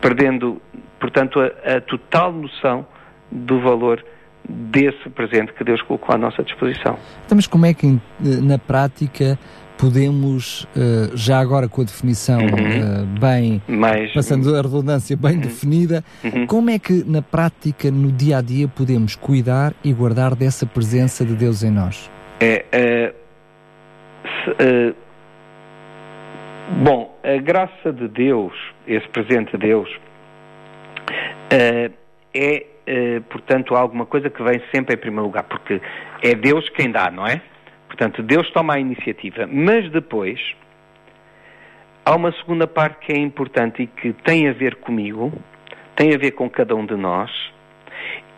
perdendo, 0.00 0.60
portanto, 0.98 1.40
a, 1.40 1.76
a 1.76 1.80
total 1.80 2.32
noção 2.32 2.86
do 3.30 3.60
valor 3.60 4.02
desse 4.48 5.08
presente 5.10 5.52
que 5.52 5.62
Deus 5.62 5.80
colocou 5.82 6.14
à 6.14 6.18
nossa 6.18 6.42
disposição. 6.42 6.98
Então, 7.24 7.36
mas 7.36 7.46
como 7.46 7.66
é 7.66 7.74
que 7.74 7.86
eh, 7.86 8.00
na 8.42 8.58
prática 8.58 9.38
podemos, 9.80 10.64
uh, 10.76 11.16
já 11.16 11.38
agora 11.38 11.66
com 11.66 11.80
a 11.80 11.84
definição 11.84 12.38
uhum. 12.40 13.02
uh, 13.02 13.06
bem, 13.18 13.62
Mais... 13.66 14.12
passando 14.12 14.54
a 14.54 14.60
redundância 14.60 15.16
bem 15.16 15.36
uhum. 15.36 15.40
definida, 15.40 16.04
uhum. 16.22 16.46
como 16.46 16.68
é 16.68 16.78
que 16.78 17.02
na 17.06 17.22
prática, 17.22 17.90
no 17.90 18.12
dia 18.12 18.38
a 18.38 18.42
dia, 18.42 18.68
podemos 18.68 19.16
cuidar 19.16 19.72
e 19.82 19.92
guardar 19.94 20.34
dessa 20.34 20.66
presença 20.66 21.24
de 21.24 21.34
Deus 21.34 21.62
em 21.62 21.70
nós? 21.70 22.10
É, 22.42 23.14
se, 24.44 24.94
bom, 26.84 27.18
a 27.24 27.40
graça 27.40 27.92
de 27.92 28.08
Deus, 28.08 28.52
esse 28.86 29.08
presente 29.08 29.52
de 29.52 29.58
Deus, 29.58 29.88
é, 31.50 31.90
portanto, 33.30 33.74
alguma 33.74 34.04
coisa 34.04 34.28
que 34.28 34.42
vem 34.42 34.60
sempre 34.74 34.94
em 34.94 34.98
primeiro 34.98 35.24
lugar, 35.24 35.44
porque 35.44 35.80
é 36.22 36.34
Deus 36.34 36.68
quem 36.70 36.90
dá, 36.90 37.10
não 37.10 37.26
é? 37.26 37.40
Portanto, 37.90 38.22
Deus 38.22 38.48
toma 38.52 38.74
a 38.74 38.78
iniciativa, 38.78 39.48
mas 39.50 39.90
depois 39.90 40.38
há 42.04 42.14
uma 42.14 42.30
segunda 42.34 42.64
parte 42.64 43.04
que 43.04 43.12
é 43.12 43.18
importante 43.18 43.82
e 43.82 43.86
que 43.88 44.12
tem 44.12 44.48
a 44.48 44.52
ver 44.52 44.76
comigo, 44.76 45.32
tem 45.96 46.14
a 46.14 46.16
ver 46.16 46.30
com 46.30 46.48
cada 46.48 46.74
um 46.76 46.86
de 46.86 46.94
nós, 46.94 47.28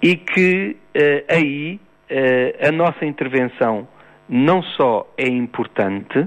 e 0.02 0.16
que 0.16 0.74
uh, 0.96 1.34
aí 1.34 1.78
uh, 2.10 2.66
a 2.66 2.72
nossa 2.72 3.04
intervenção 3.04 3.86
não 4.26 4.62
só 4.62 5.06
é 5.18 5.28
importante, 5.28 6.26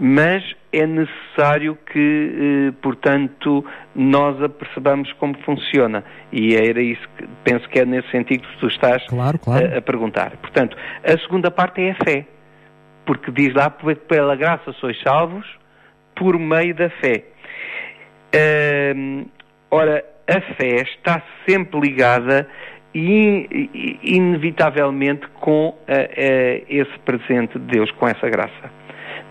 mas 0.00 0.42
é 0.72 0.86
necessário 0.86 1.76
que, 1.92 2.70
uh, 2.70 2.72
portanto, 2.80 3.62
nós 3.94 4.42
apercebamos 4.42 5.12
como 5.14 5.36
funciona. 5.44 6.02
E 6.32 6.56
era 6.56 6.80
isso 6.80 7.06
que 7.18 7.28
penso 7.44 7.68
que 7.68 7.78
é 7.78 7.84
nesse 7.84 8.10
sentido 8.10 8.48
que 8.48 8.58
tu 8.58 8.68
estás 8.68 9.06
claro, 9.06 9.38
claro. 9.38 9.74
A, 9.74 9.78
a 9.78 9.82
perguntar. 9.82 10.34
Portanto, 10.38 10.78
a 11.04 11.18
segunda 11.18 11.50
parte 11.50 11.82
é 11.82 11.90
a 11.90 11.94
fé 12.02 12.26
porque 13.08 13.30
diz 13.30 13.54
lá, 13.54 13.70
pela 13.70 14.36
graça 14.36 14.70
sois 14.74 15.00
salvos 15.00 15.46
por 16.14 16.38
meio 16.38 16.74
da 16.74 16.90
fé. 16.90 17.24
Ora, 19.70 20.04
a 20.28 20.40
fé 20.56 20.82
está 20.82 21.22
sempre 21.48 21.80
ligada 21.80 22.46
in, 22.94 23.46
inevitavelmente 24.02 25.26
com 25.40 25.74
esse 26.68 26.98
presente 27.06 27.58
de 27.58 27.64
Deus, 27.64 27.90
com 27.92 28.06
essa 28.06 28.28
graça. 28.28 28.70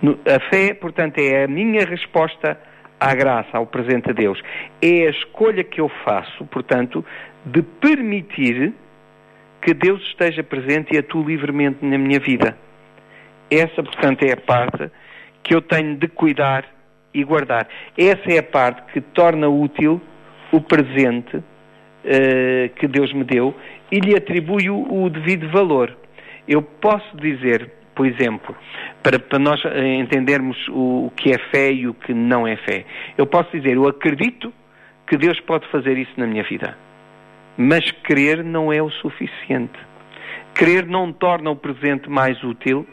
No, 0.01 0.17
a 0.25 0.39
fé, 0.50 0.74
portanto, 0.74 1.19
é 1.19 1.43
a 1.43 1.48
minha 1.48 1.86
resposta 1.86 2.60
à 3.00 3.13
graça, 3.13 3.60
ao 3.60 3.67
presente 3.67 4.07
de 4.07 4.13
Deus. 4.13 4.41
É 4.81 5.05
a 5.05 5.12
escolha 5.12 5.63
que 5.63 5.79
eu 5.79 5.89
faço, 6.03 6.43
portanto, 6.48 7.05
de 7.46 7.62
permitir 7.62 8.74
que 9.62 9.72
Deus 9.75 10.01
esteja 10.01 10.41
presente 10.41 10.96
e 10.96 10.98
atue 10.98 11.24
livremente 11.24 11.86
na 11.86 12.00
minha 12.00 12.19
vida. 12.19 12.57
Essa, 13.50 13.82
portanto, 13.84 14.24
é 14.24 14.34
a 14.34 14.38
parte 14.38 14.92
que 15.44 15.56
eu 15.56 15.62
tenho 15.62 15.96
de 15.96 16.08
cuidar 16.08 16.66
e 17.13 17.24
guardar. 17.24 17.68
Essa 17.98 18.32
é 18.32 18.39
a 18.39 18.44
parte 18.44 18.92
que 18.92 19.01
torna 19.01 19.48
útil 19.48 20.01
o 20.51 20.62
presente 20.62 21.38
uh, 21.38 21.44
que 22.75 22.88
Deus 22.88 23.12
me 23.13 23.24
deu 23.24 23.56
e 23.92 24.00
lhe 24.00 24.16
atribui 24.16 24.70
o, 24.70 25.04
o, 25.04 25.10
devido 25.10 25.50
valor. 25.50 25.96
Eu 26.48 26.62
posso 26.62 27.16
dizer, 27.18 27.72
por 27.96 28.06
exemplo, 28.06 28.56
para, 29.01 29.20
para 29.20 29.39
nós 29.39 29.62
entendermos 30.00 30.58
o, 30.70 31.08
o 31.08 31.12
que 31.16 31.32
é 31.32 31.38
fé 31.50 31.72
e 31.72 31.88
o 31.88 31.94
que 31.94 32.13
não 32.13 32.48
é 32.48 32.56
fé, 32.58 32.86
eu 33.18 33.25
posso 33.25 33.51
dizer, 33.51 33.75
eu 33.75 33.88
acredito 33.88 34.54
que 35.08 35.18
Deus 35.18 35.39
pode 35.42 35.68
fazer 35.70 35.98
isso 35.98 36.12
na 36.18 36.27
minha 36.27 36.44
vida. 36.44 36.77
Mas 37.58 37.89
crer 38.04 38.44
não 38.44 38.72
é 38.72 38.82
o 38.82 38.89
suficiente. 38.89 39.80
Crer 40.54 40.86
não 40.86 41.12
torna 41.12 41.50
o 41.50 41.56
presente 41.56 42.10
mais 42.10 42.42
útil, 42.44 42.86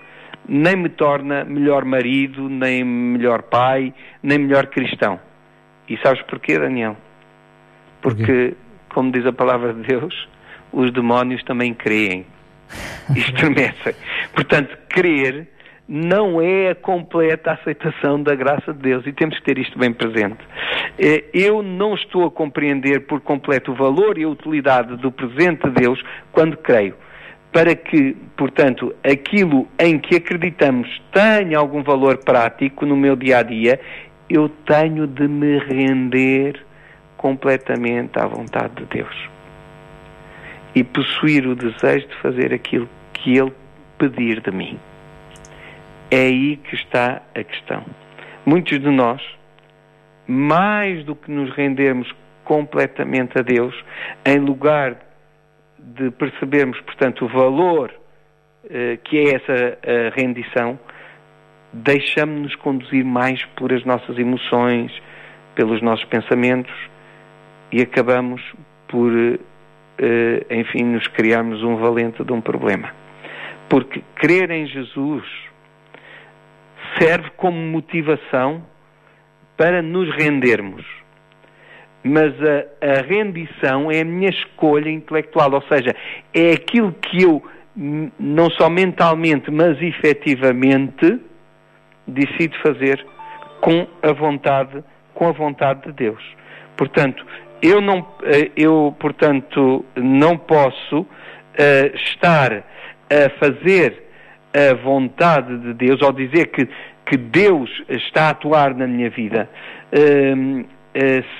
nem 0.49 0.77
me 0.77 0.89
torna 0.89 1.45
melhor 1.45 1.85
marido, 1.85 2.49
nem 2.49 2.85
melhor 2.85 3.43
pai, 3.43 3.93
nem 4.23 4.39
melhor 4.39 4.67
cristão. 4.67 5.19
E 5.89 5.97
sabes 5.99 6.23
porquê, 6.23 6.59
Daniel? 6.59 6.97
Porque, 8.01 8.55
como 8.93 9.11
diz 9.11 9.25
a 9.27 9.33
palavra 9.33 9.73
de 9.73 9.83
Deus, 9.83 10.29
os 10.73 10.93
demónios 10.93 11.43
também 11.45 11.73
creem. 11.73 12.27
Estremecem. 13.15 13.95
Portanto, 14.35 14.77
crer 14.89 15.49
não 15.87 16.41
é 16.41 16.71
a 16.71 16.75
completa 16.75 17.53
aceitação 17.53 18.23
da 18.23 18.35
graça 18.35 18.73
de 18.73 18.79
Deus 18.81 19.07
e 19.07 19.13
temos 19.13 19.39
que 19.39 19.45
ter 19.45 19.59
isto 19.59 19.79
bem 19.79 19.93
presente. 19.93 20.39
Eh, 20.99 21.25
eu 21.35 21.63
não 21.63 21.95
estou 21.95 22.27
a 22.27 22.31
compreender 22.31 23.01
por 23.07 23.21
completo 23.21 23.73
o 23.73 23.75
valor 23.75 24.17
e 24.17 24.25
a 24.25 24.29
utilidade 24.29 24.97
do 24.97 25.13
presente 25.13 25.69
de 25.69 25.71
Deus 25.71 26.03
quando 26.33 26.57
creio 26.57 26.95
para 27.55 27.77
que, 27.77 28.17
portanto, 28.37 28.93
aquilo 29.05 29.69
em 29.79 29.97
que 29.97 30.17
acreditamos 30.17 31.01
tenha 31.13 31.57
algum 31.57 31.85
valor 31.85 32.19
prático 32.19 32.85
no 32.85 32.97
meu 32.97 33.15
dia 33.15 33.39
a 33.39 33.43
dia, 33.45 33.81
eu 34.29 34.49
tenho 34.67 35.07
de 35.07 35.29
me 35.29 35.59
render 35.59 36.61
completamente 37.17 38.19
à 38.19 38.27
vontade 38.27 38.75
de 38.75 38.87
Deus 38.87 39.31
e 40.75 40.83
possuir 40.83 41.47
o 41.47 41.55
desejo 41.55 42.09
de 42.09 42.17
fazer 42.17 42.53
aquilo 42.53 42.89
que 43.13 43.39
Ele 43.39 43.53
pedir 43.99 44.41
de 44.41 44.51
mim. 44.51 44.77
É 46.11 46.23
aí 46.23 46.57
que 46.57 46.75
está 46.75 47.23
a 47.37 47.45
questão. 47.45 47.85
Muitos 48.45 48.81
de 48.81 48.91
nós, 48.91 49.23
mais 50.27 51.05
do 51.05 51.15
que 51.15 51.31
nos 51.31 51.55
rendermos 51.55 52.13
completamente 52.43 53.39
a 53.39 53.43
Deus, 53.43 53.77
em 54.27 54.41
lugar 54.41 54.97
de 55.97 56.11
percebermos, 56.11 56.81
portanto, 56.81 57.25
o 57.25 57.29
valor 57.29 57.93
uh, 58.65 58.99
que 59.05 59.19
é 59.19 59.35
essa 59.35 59.79
rendição, 60.15 60.79
deixamos-nos 61.73 62.55
conduzir 62.57 63.05
mais 63.05 63.45
por 63.57 63.73
as 63.73 63.85
nossas 63.85 64.17
emoções, 64.17 64.93
pelos 65.55 65.83
nossos 65.83 66.05
pensamentos 66.07 66.73
e 67.73 67.83
acabamos 67.83 68.41
por, 68.89 69.13
eh, 69.13 70.47
enfim, 70.51 70.85
nos 70.85 71.07
criarmos 71.09 71.63
um 71.63 71.77
valente 71.77 72.23
de 72.23 72.33
um 72.33 72.41
problema. 72.41 72.93
Porque 73.69 74.03
crer 74.15 74.51
em 74.51 74.67
Jesus 74.67 75.25
serve 76.99 77.31
como 77.37 77.57
motivação 77.57 78.65
para 79.57 79.83
nos 79.83 80.09
rendermos. 80.15 80.85
Mas 82.05 82.35
a, 82.43 82.99
a, 82.99 83.01
rendição 83.01 83.91
é 83.91 84.03
a 84.03 84.05
minha 84.05 84.29
escolha 84.29 84.91
intelectual, 84.91 85.53
ou 85.55 85.63
seja, 85.63 85.97
é 86.35 86.53
aquilo 86.53 86.93
que 86.93 87.23
eu, 87.23 87.43
não 88.21 88.51
só 88.51 88.69
mentalmente, 88.69 89.51
mas 89.51 89.81
efetivamente, 89.81 91.19
decido 92.07 92.55
fazer 92.59 93.05
com 93.61 93.87
a 94.03 94.13
vontade, 94.13 94.85
com 95.15 95.29
a 95.29 95.33
vontade 95.33 95.87
de 95.87 95.93
Deus. 95.93 96.23
Portanto, 96.77 97.25
eu 97.63 97.81
não, 97.81 98.07
eh, 98.25 98.51
eu, 98.55 98.95
portanto, 99.01 99.83
não 99.97 100.37
posso 100.37 101.01
uh, 101.01 101.07
estar 101.95 102.53
a 102.53 103.31
fazer 103.39 104.03
a 104.53 104.75
vontade 104.75 105.57
de 105.59 105.73
Deus, 105.73 106.03
ou 106.03 106.13
dizer 106.13 106.49
que, 106.49 106.69
que 107.07 107.17
Deus 107.17 107.71
está 107.89 108.25
a 108.27 108.31
atuar 108.31 108.75
na 108.75 108.87
minha 108.87 109.09
vida, 109.09 109.49
uh, 109.93 110.67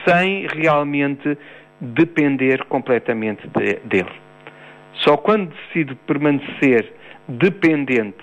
sem 0.07 0.47
realmente 0.49 1.37
depender 1.81 2.65
completamente 2.65 3.47
de, 3.49 3.75
dele. 3.85 4.13
Só 4.95 5.17
quando 5.17 5.53
decido 5.53 5.97
permanecer 6.07 6.93
dependente 7.29 8.19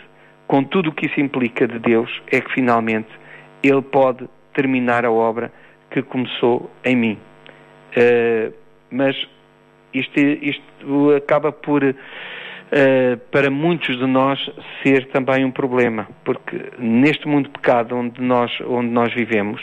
com 0.47 0.63
tudo 0.63 0.89
o 0.89 0.93
que 0.93 1.05
isso 1.05 1.19
implica 1.19 1.67
de 1.67 1.79
Deus, 1.79 2.09
é 2.31 2.41
que 2.41 2.51
finalmente 2.53 3.09
Ele 3.63 3.81
pode 3.81 4.27
terminar 4.53 5.05
a 5.05 5.11
obra 5.11 5.51
que 5.89 6.01
começou 6.01 6.69
em 6.83 6.95
mim. 6.95 7.17
Uh, 7.95 8.53
mas 8.89 9.15
isto, 9.93 10.19
isto, 10.19 11.11
acaba 11.15 11.51
por, 11.51 11.83
uh, 11.83 11.95
para 13.31 13.49
muitos 13.49 13.97
de 13.97 14.05
nós, 14.05 14.39
ser 14.83 15.07
também 15.07 15.45
um 15.45 15.51
problema, 15.51 16.07
porque 16.23 16.71
neste 16.79 17.27
mundo 17.27 17.49
pecado 17.49 17.95
onde 17.95 18.21
nós, 18.21 18.51
onde 18.61 18.89
nós 18.89 19.13
vivemos, 19.13 19.61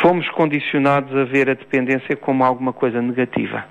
fomos 0.00 0.28
condicionados 0.30 1.14
a 1.16 1.24
ver 1.24 1.50
a 1.50 1.54
dependência 1.54 2.16
como 2.16 2.44
alguma 2.44 2.72
coisa 2.72 3.00
negativa. 3.00 3.64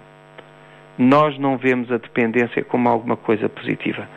Nós 0.98 1.38
não 1.38 1.58
vemos 1.58 1.92
a 1.92 1.98
dependência 1.98 2.64
como 2.64 2.88
alguma 2.90 3.18
coisa 3.18 3.50
positiva. 3.50 4.08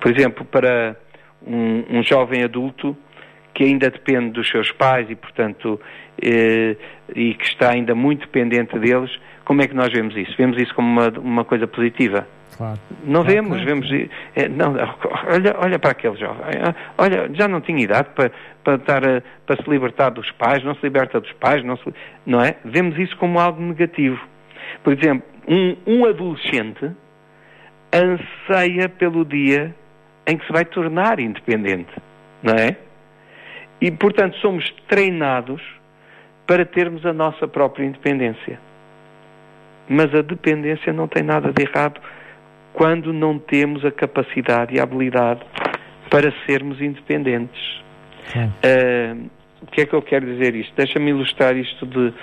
Por 0.00 0.10
exemplo, 0.10 0.44
para 0.44 0.96
um, 1.46 1.98
um 1.98 2.02
jovem 2.02 2.42
adulto 2.42 2.96
que 3.54 3.64
ainda 3.64 3.90
depende 3.90 4.30
dos 4.30 4.48
seus 4.48 4.72
pais 4.72 5.10
e, 5.10 5.14
portanto, 5.14 5.80
eh, 6.22 6.76
e 7.14 7.34
que 7.34 7.44
está 7.44 7.72
ainda 7.72 7.94
muito 7.94 8.20
dependente 8.20 8.78
deles, 8.78 9.10
como 9.44 9.62
é 9.62 9.66
que 9.66 9.74
nós 9.74 9.92
vemos 9.92 10.16
isso? 10.16 10.34
Vemos 10.36 10.56
isso 10.56 10.74
como 10.74 10.88
uma, 10.88 11.08
uma 11.18 11.44
coisa 11.44 11.66
positiva? 11.66 12.26
Claro. 12.56 12.78
Não 13.04 13.22
claro, 13.22 13.28
vemos, 13.28 13.62
claro. 13.62 13.64
vemos. 13.64 14.10
É, 14.36 14.48
não, 14.48 14.74
olha, 15.28 15.56
olha 15.58 15.78
para 15.78 15.90
aquele 15.92 16.16
jovem. 16.16 16.44
Olha, 16.98 17.30
já 17.34 17.48
não 17.48 17.60
tinha 17.60 17.82
idade 17.82 18.08
para, 18.14 18.30
para, 18.62 18.74
estar 18.74 19.04
a, 19.04 19.22
para 19.46 19.56
se 19.56 19.70
libertar 19.70 20.10
dos 20.10 20.30
pais, 20.32 20.62
não 20.62 20.74
se 20.74 20.82
liberta 20.82 21.20
dos 21.20 21.32
pais, 21.34 21.64
não, 21.64 21.76
se, 21.76 21.94
não 22.26 22.40
é? 22.40 22.56
Vemos 22.64 22.98
isso 22.98 23.16
como 23.16 23.38
algo 23.38 23.62
negativo. 23.62 24.20
Por 24.82 24.92
exemplo, 24.92 25.28
um, 25.48 25.76
um 25.86 26.04
adolescente 26.06 26.90
anseia 27.92 28.88
pelo 28.88 29.24
dia 29.24 29.74
em 30.26 30.36
que 30.36 30.46
se 30.46 30.52
vai 30.52 30.64
tornar 30.64 31.18
independente, 31.18 31.90
não 32.42 32.54
é? 32.54 32.76
E, 33.80 33.90
portanto, 33.90 34.36
somos 34.36 34.70
treinados 34.86 35.62
para 36.46 36.64
termos 36.64 37.04
a 37.06 37.12
nossa 37.12 37.48
própria 37.48 37.84
independência. 37.84 38.60
Mas 39.88 40.14
a 40.14 40.22
dependência 40.22 40.92
não 40.92 41.08
tem 41.08 41.22
nada 41.22 41.52
de 41.52 41.62
errado 41.62 42.00
quando 42.80 43.12
não 43.12 43.38
temos 43.38 43.84
a 43.84 43.90
capacidade 43.90 44.74
e 44.74 44.80
a 44.80 44.84
habilidade 44.84 45.42
para 46.08 46.32
sermos 46.46 46.80
independentes. 46.80 47.60
Uh, 48.34 49.28
o 49.60 49.66
que 49.66 49.82
é 49.82 49.86
que 49.86 49.92
eu 49.92 50.00
quero 50.00 50.24
dizer 50.24 50.54
isto? 50.54 50.72
Deixa-me 50.74 51.10
ilustrar 51.10 51.54
isto 51.58 51.84
de, 51.84 52.14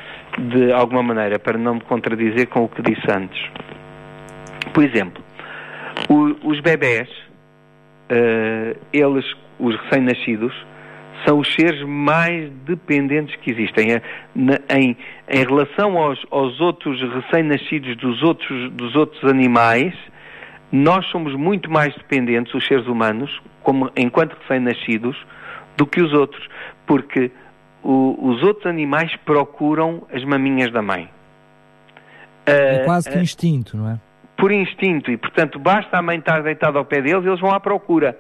de 0.49 0.71
alguma 0.71 1.03
maneira, 1.03 1.37
para 1.37 1.59
não 1.59 1.75
me 1.75 1.81
contradizer 1.81 2.47
com 2.47 2.63
o 2.63 2.67
que 2.67 2.81
disse 2.81 3.05
antes. 3.07 3.39
Por 4.73 4.83
exemplo, 4.83 5.23
o, 6.09 6.49
os 6.49 6.59
bebés, 6.59 7.07
uh, 7.07 8.75
eles, 8.91 9.25
os 9.59 9.75
recém-nascidos, 9.81 10.55
são 11.23 11.37
os 11.37 11.53
seres 11.53 11.83
mais 11.83 12.49
dependentes 12.65 13.35
que 13.41 13.51
existem. 13.51 13.91
É, 13.91 14.01
em, 14.75 14.97
em 15.29 15.45
relação 15.45 15.95
aos, 15.99 16.19
aos 16.31 16.59
outros 16.59 16.99
recém-nascidos 16.99 17.95
dos 17.97 18.23
outros, 18.23 18.71
dos 18.71 18.95
outros 18.95 19.23
animais, 19.23 19.93
nós 20.71 21.05
somos 21.07 21.33
muito 21.35 21.71
mais 21.71 21.93
dependentes, 21.95 22.53
os 22.53 22.65
seres 22.65 22.87
humanos, 22.87 23.41
como 23.63 23.89
enquanto 23.95 24.37
recém-nascidos, 24.41 25.17
do 25.75 25.85
que 25.85 26.01
os 26.01 26.11
outros, 26.13 26.47
porque 26.85 27.31
o, 27.83 28.29
os 28.29 28.43
outros 28.43 28.65
animais 28.65 29.15
procuram 29.25 30.05
as 30.11 30.23
maminhas 30.23 30.71
da 30.71 30.81
mãe. 30.81 31.09
É 32.45 32.83
quase 32.85 33.09
que 33.09 33.17
uh, 33.17 33.21
instinto, 33.21 33.77
não 33.77 33.91
é? 33.91 33.99
Por 34.37 34.51
instinto, 34.51 35.11
e 35.11 35.17
portanto 35.17 35.59
basta 35.59 35.97
a 35.97 36.01
mãe 36.01 36.17
estar 36.17 36.41
deitada 36.41 36.77
ao 36.77 36.85
pé 36.85 37.01
deles, 37.01 37.25
eles 37.25 37.39
vão 37.39 37.51
à 37.51 37.59
procura 37.59 38.17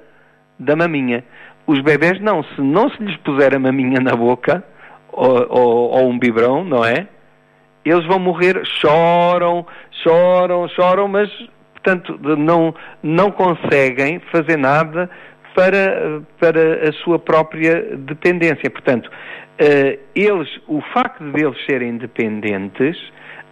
da 0.59 0.75
maminha. 0.75 1.23
Os 1.65 1.81
bebés 1.81 2.19
não, 2.21 2.43
se 2.43 2.61
não 2.61 2.89
se 2.89 3.03
lhes 3.03 3.17
puser 3.17 3.55
a 3.55 3.59
maminha 3.59 3.99
na 3.99 4.15
boca, 4.15 4.63
ou, 5.11 5.47
ou, 5.49 5.91
ou 5.91 6.09
um 6.09 6.17
biberão, 6.17 6.63
não 6.63 6.83
é? 6.83 7.07
Eles 7.83 8.05
vão 8.05 8.19
morrer, 8.19 8.61
choram, 8.65 9.65
choram, 10.03 10.67
choram, 10.69 11.07
mas 11.07 11.29
portanto 11.87 12.19
não, 12.37 12.75
não 13.01 13.31
conseguem 13.31 14.19
fazer 14.31 14.57
nada 14.57 15.09
para, 15.55 16.21
para 16.39 16.89
a 16.89 16.91
sua 17.03 17.17
própria 17.17 17.95
dependência. 17.97 18.69
Portanto, 18.69 19.07
uh, 19.07 19.99
eles, 20.13 20.49
o 20.67 20.81
facto 20.93 21.23
de 21.31 21.43
eles 21.43 21.57
serem 21.65 21.97
dependentes, 21.97 22.97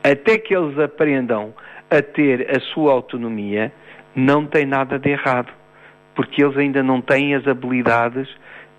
até 0.04 0.38
que 0.38 0.56
eles 0.56 0.78
aprendam 0.78 1.54
a 1.90 2.02
ter 2.02 2.56
a 2.56 2.60
sua 2.74 2.92
autonomia, 2.92 3.72
não 4.16 4.46
tem 4.46 4.66
nada 4.66 5.00
de 5.00 5.10
errado 5.10 5.52
porque 6.16 6.44
eles 6.44 6.58
ainda 6.58 6.82
não 6.82 7.02
têm 7.02 7.36
as 7.36 7.46
habilidades 7.46 8.28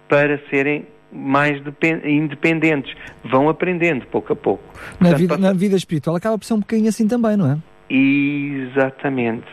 para 0.09 0.40
serem 0.49 0.87
mais 1.12 1.61
independentes. 2.05 2.95
Vão 3.23 3.49
aprendendo 3.49 4.07
pouco 4.07 4.33
a 4.33 4.37
pouco. 4.37 4.64
Na, 4.75 5.11
Portanto, 5.11 5.19
vida, 5.19 5.37
na 5.37 5.53
vida 5.53 5.77
espiritual 5.77 6.16
acaba 6.16 6.38
por 6.38 6.45
ser 6.45 6.55
um 6.55 6.61
bocadinho 6.61 6.88
assim 6.88 7.07
também, 7.07 7.37
não 7.37 7.53
é? 7.53 7.59
Exatamente. 7.88 9.46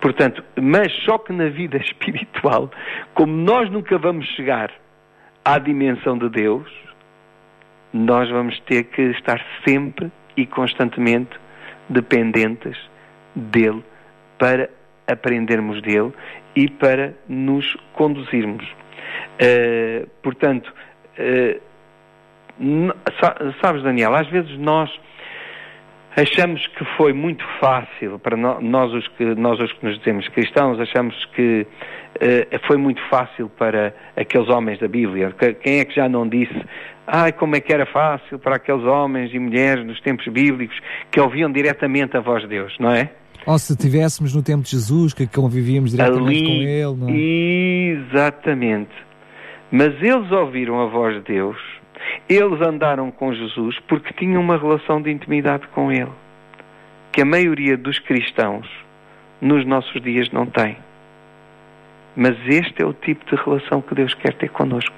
Portanto, 0.00 0.44
mas 0.60 0.92
só 1.04 1.18
que 1.18 1.32
na 1.32 1.48
vida 1.48 1.76
espiritual, 1.82 2.70
como 3.14 3.32
nós 3.32 3.70
nunca 3.70 3.98
vamos 3.98 4.26
chegar 4.36 4.70
à 5.44 5.58
dimensão 5.58 6.16
de 6.16 6.28
Deus, 6.28 6.70
nós 7.92 8.30
vamos 8.30 8.58
ter 8.60 8.84
que 8.84 9.02
estar 9.02 9.44
sempre 9.66 10.10
e 10.36 10.46
constantemente 10.46 11.30
dependentes 11.88 12.78
dele 13.34 13.82
para 14.38 14.70
aprendermos 15.06 15.82
dele 15.82 16.12
e 16.54 16.68
para 16.68 17.14
nos 17.28 17.76
conduzirmos. 17.94 18.64
Uh, 19.40 20.06
portanto, 20.22 20.72
uh, 21.18 21.60
sabes, 23.60 23.82
Daniel, 23.82 24.14
às 24.14 24.28
vezes 24.28 24.56
nós 24.58 24.90
achamos 26.16 26.66
que 26.66 26.84
foi 26.96 27.12
muito 27.12 27.44
fácil 27.60 28.18
para 28.18 28.36
nós 28.36 28.92
os 28.92 29.06
que 29.08 29.24
nós 29.34 29.60
os 29.60 29.72
que 29.72 29.86
nos 29.86 29.98
dizemos 29.98 30.28
cristãos 30.28 30.80
achamos 30.80 31.14
que 31.36 31.66
uh, 32.16 32.66
foi 32.66 32.76
muito 32.76 33.00
fácil 33.08 33.48
para 33.48 33.94
aqueles 34.16 34.48
homens 34.48 34.78
da 34.80 34.88
Bíblia 34.88 35.34
quem 35.62 35.80
é 35.80 35.84
que 35.84 35.94
já 35.94 36.08
não 36.08 36.28
disse 36.28 36.60
ai 37.06 37.32
como 37.32 37.54
é 37.54 37.60
que 37.60 37.72
era 37.72 37.86
fácil 37.86 38.38
para 38.38 38.56
aqueles 38.56 38.84
homens 38.84 39.32
e 39.32 39.38
mulheres 39.38 39.86
nos 39.86 40.00
tempos 40.00 40.26
bíblicos 40.26 40.76
que 41.10 41.20
ouviam 41.20 41.50
diretamente 41.50 42.16
a 42.16 42.20
voz 42.20 42.42
de 42.42 42.48
Deus 42.48 42.76
não 42.80 42.90
é 42.90 43.10
ou 43.46 43.58
se 43.58 43.72
estivéssemos 43.72 44.34
no 44.34 44.42
tempo 44.42 44.64
de 44.64 44.70
Jesus, 44.70 45.14
que 45.14 45.26
convivíamos 45.26 45.92
diretamente 45.92 46.28
Ali, 46.28 46.44
com 46.44 46.52
Ele. 46.52 46.96
Não 46.96 47.08
é? 47.08 48.12
Exatamente. 48.12 48.90
Mas 49.72 49.94
eles 50.02 50.30
ouviram 50.30 50.80
a 50.80 50.86
voz 50.86 51.14
de 51.14 51.32
Deus, 51.32 51.56
eles 52.28 52.60
andaram 52.60 53.10
com 53.10 53.32
Jesus 53.32 53.78
porque 53.88 54.12
tinham 54.14 54.40
uma 54.40 54.56
relação 54.56 55.00
de 55.00 55.10
intimidade 55.10 55.66
com 55.68 55.90
Ele, 55.90 56.12
que 57.12 57.22
a 57.22 57.24
maioria 57.24 57.76
dos 57.76 57.98
cristãos 57.98 58.68
nos 59.40 59.66
nossos 59.66 60.00
dias 60.02 60.30
não 60.30 60.46
tem. 60.46 60.76
Mas 62.16 62.36
este 62.46 62.82
é 62.82 62.86
o 62.86 62.92
tipo 62.92 63.24
de 63.24 63.42
relação 63.42 63.80
que 63.80 63.94
Deus 63.94 64.14
quer 64.14 64.34
ter 64.34 64.50
connosco. 64.50 64.94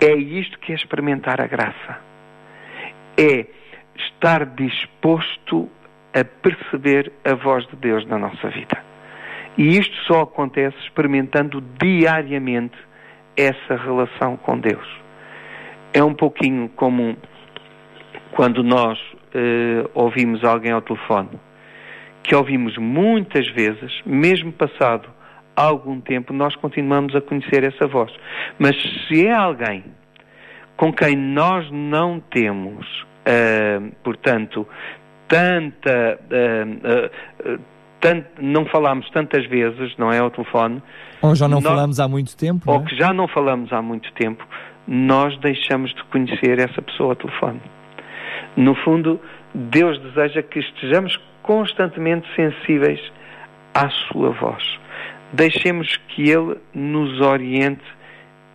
É 0.00 0.14
isto 0.14 0.58
que 0.58 0.72
é 0.72 0.74
experimentar 0.74 1.40
a 1.40 1.46
graça. 1.46 1.98
É 3.16 3.46
estar 3.96 4.44
disposto 4.46 5.68
a 6.12 6.24
perceber 6.24 7.12
a 7.24 7.34
voz 7.34 7.66
de 7.68 7.76
Deus 7.76 8.04
na 8.06 8.18
nossa 8.18 8.48
vida. 8.48 8.82
E 9.56 9.78
isto 9.78 9.94
só 10.06 10.22
acontece 10.22 10.76
experimentando 10.78 11.60
diariamente 11.78 12.76
essa 13.36 13.76
relação 13.76 14.36
com 14.36 14.58
Deus. 14.58 14.86
É 15.92 16.02
um 16.02 16.14
pouquinho 16.14 16.68
como 16.76 17.16
quando 18.32 18.62
nós 18.62 18.98
uh, 18.98 19.90
ouvimos 19.94 20.44
alguém 20.44 20.72
ao 20.72 20.80
telefone, 20.80 21.30
que 22.22 22.34
ouvimos 22.34 22.76
muitas 22.78 23.48
vezes, 23.52 24.00
mesmo 24.04 24.52
passado 24.52 25.08
algum 25.56 26.00
tempo, 26.00 26.32
nós 26.32 26.54
continuamos 26.56 27.14
a 27.14 27.20
conhecer 27.20 27.64
essa 27.64 27.86
voz. 27.86 28.12
Mas 28.58 28.76
se 29.06 29.26
é 29.26 29.34
alguém 29.34 29.84
com 30.76 30.92
quem 30.92 31.16
nós 31.16 31.70
não 31.70 32.20
temos, 32.20 32.86
uh, 33.26 33.92
portanto, 34.02 34.66
tanta. 35.28 36.18
Uh, 36.30 37.60
tant, 38.00 38.24
não 38.40 38.64
falamos 38.66 39.08
tantas 39.10 39.46
vezes, 39.46 39.94
não 39.98 40.10
é, 40.10 40.18
ao 40.18 40.30
telefone. 40.30 40.82
Ou 41.20 41.34
já 41.34 41.46
não 41.46 41.60
nós, 41.60 41.70
falamos 41.70 42.00
há 42.00 42.08
muito 42.08 42.36
tempo. 42.36 42.70
Ou 42.70 42.80
é? 42.80 42.84
que 42.84 42.96
já 42.96 43.12
não 43.12 43.28
falamos 43.28 43.72
há 43.72 43.82
muito 43.82 44.10
tempo, 44.14 44.46
nós 44.86 45.36
deixamos 45.38 45.94
de 45.94 46.02
conhecer 46.04 46.58
essa 46.58 46.82
pessoa 46.82 47.10
ao 47.10 47.16
telefone. 47.16 47.60
No 48.56 48.74
fundo, 48.74 49.20
Deus 49.54 49.98
deseja 49.98 50.42
que 50.42 50.58
estejamos 50.58 51.18
constantemente 51.42 52.26
sensíveis 52.34 53.00
à 53.74 53.88
sua 53.90 54.30
voz. 54.30 54.62
Deixemos 55.32 55.96
que 56.08 56.30
Ele 56.30 56.56
nos 56.74 57.20
oriente 57.20 57.84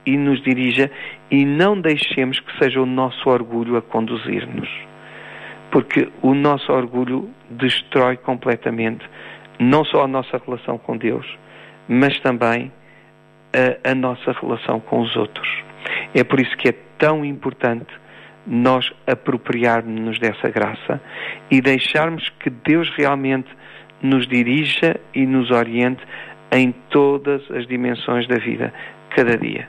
e 0.06 0.18
nos 0.18 0.42
dirija 0.44 0.92
e 1.32 1.46
não 1.46 1.80
deixemos 1.80 2.40
que 2.40 2.58
seja 2.58 2.82
o 2.82 2.86
nosso 2.86 3.30
orgulho 3.30 3.78
a 3.78 3.82
conduzir-nos. 3.82 4.70
Porque 5.72 6.10
o 6.22 6.34
nosso 6.34 6.72
orgulho 6.72 7.30
destrói 7.50 8.18
completamente 8.18 9.06
não 9.60 9.84
só 9.86 10.04
a 10.04 10.08
nossa 10.08 10.38
relação 10.38 10.78
com 10.78 10.98
Deus, 10.98 11.26
mas 11.88 12.20
também 12.20 12.72
a, 13.54 13.92
a 13.92 13.96
nossa 13.96 14.32
relação 14.34 14.80
com 14.80 15.02
os 15.02 15.16
outros. 15.16 15.48
É 16.16 16.24
por 16.24 16.40
isso 16.40 16.56
que 16.56 16.70
é 16.70 16.74
tão 16.98 17.26
importante 17.26 17.94
nós 18.48 18.90
apropriarmos-nos 19.06 20.18
dessa 20.18 20.50
graça 20.50 21.02
e 21.52 21.60
deixarmos 21.60 22.30
que 22.40 22.50
Deus 22.50 22.90
realmente 22.96 23.50
nos 24.02 24.26
dirija 24.26 25.00
e 25.14 25.26
nos 25.26 25.52
oriente 25.52 26.02
em 26.52 26.72
todas 26.90 27.42
as 27.52 27.68
dimensões 27.68 28.28
da 28.28 28.38
vida, 28.38 28.74
cada 29.10 29.38
dia. 29.38 29.68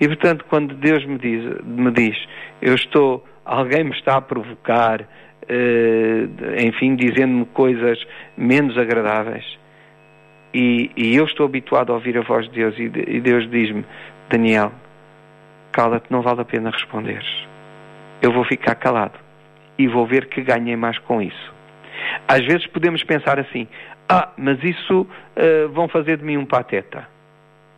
E 0.00 0.06
portanto, 0.06 0.44
quando 0.48 0.74
Deus 0.74 1.04
me 1.04 1.18
diz, 1.18 1.42
me 1.64 1.90
diz 1.90 2.16
eu 2.62 2.74
estou, 2.74 3.26
alguém 3.44 3.82
me 3.82 3.90
está 3.90 4.18
a 4.18 4.20
provocar, 4.20 5.00
eh, 5.48 6.28
enfim, 6.64 6.94
dizendo-me 6.94 7.46
coisas 7.46 7.98
menos 8.36 8.78
agradáveis, 8.78 9.44
e, 10.54 10.90
e, 10.96 11.14
eu 11.14 11.24
estou 11.24 11.44
habituado 11.44 11.92
a 11.92 11.96
ouvir 11.96 12.16
a 12.16 12.22
voz 12.22 12.46
de 12.48 12.54
Deus, 12.54 12.78
e, 12.78 12.84
e 12.84 13.20
Deus 13.20 13.48
diz-me, 13.50 13.84
Daniel, 14.30 14.72
cala-te, 15.72 16.10
não 16.10 16.22
vale 16.22 16.40
a 16.40 16.44
pena 16.44 16.70
responder 16.70 17.24
eu 18.22 18.32
vou 18.32 18.44
ficar 18.44 18.74
calado 18.74 19.18
e 19.78 19.86
vou 19.86 20.06
ver 20.06 20.26
que 20.26 20.42
ganhei 20.42 20.76
mais 20.76 20.98
com 20.98 21.22
isso. 21.22 21.54
Às 22.26 22.44
vezes 22.44 22.66
podemos 22.66 23.02
pensar 23.04 23.38
assim: 23.38 23.68
ah, 24.08 24.30
mas 24.36 24.62
isso 24.62 25.02
uh, 25.02 25.68
vão 25.72 25.88
fazer 25.88 26.18
de 26.18 26.24
mim 26.24 26.36
um 26.36 26.46
pateta. 26.46 27.06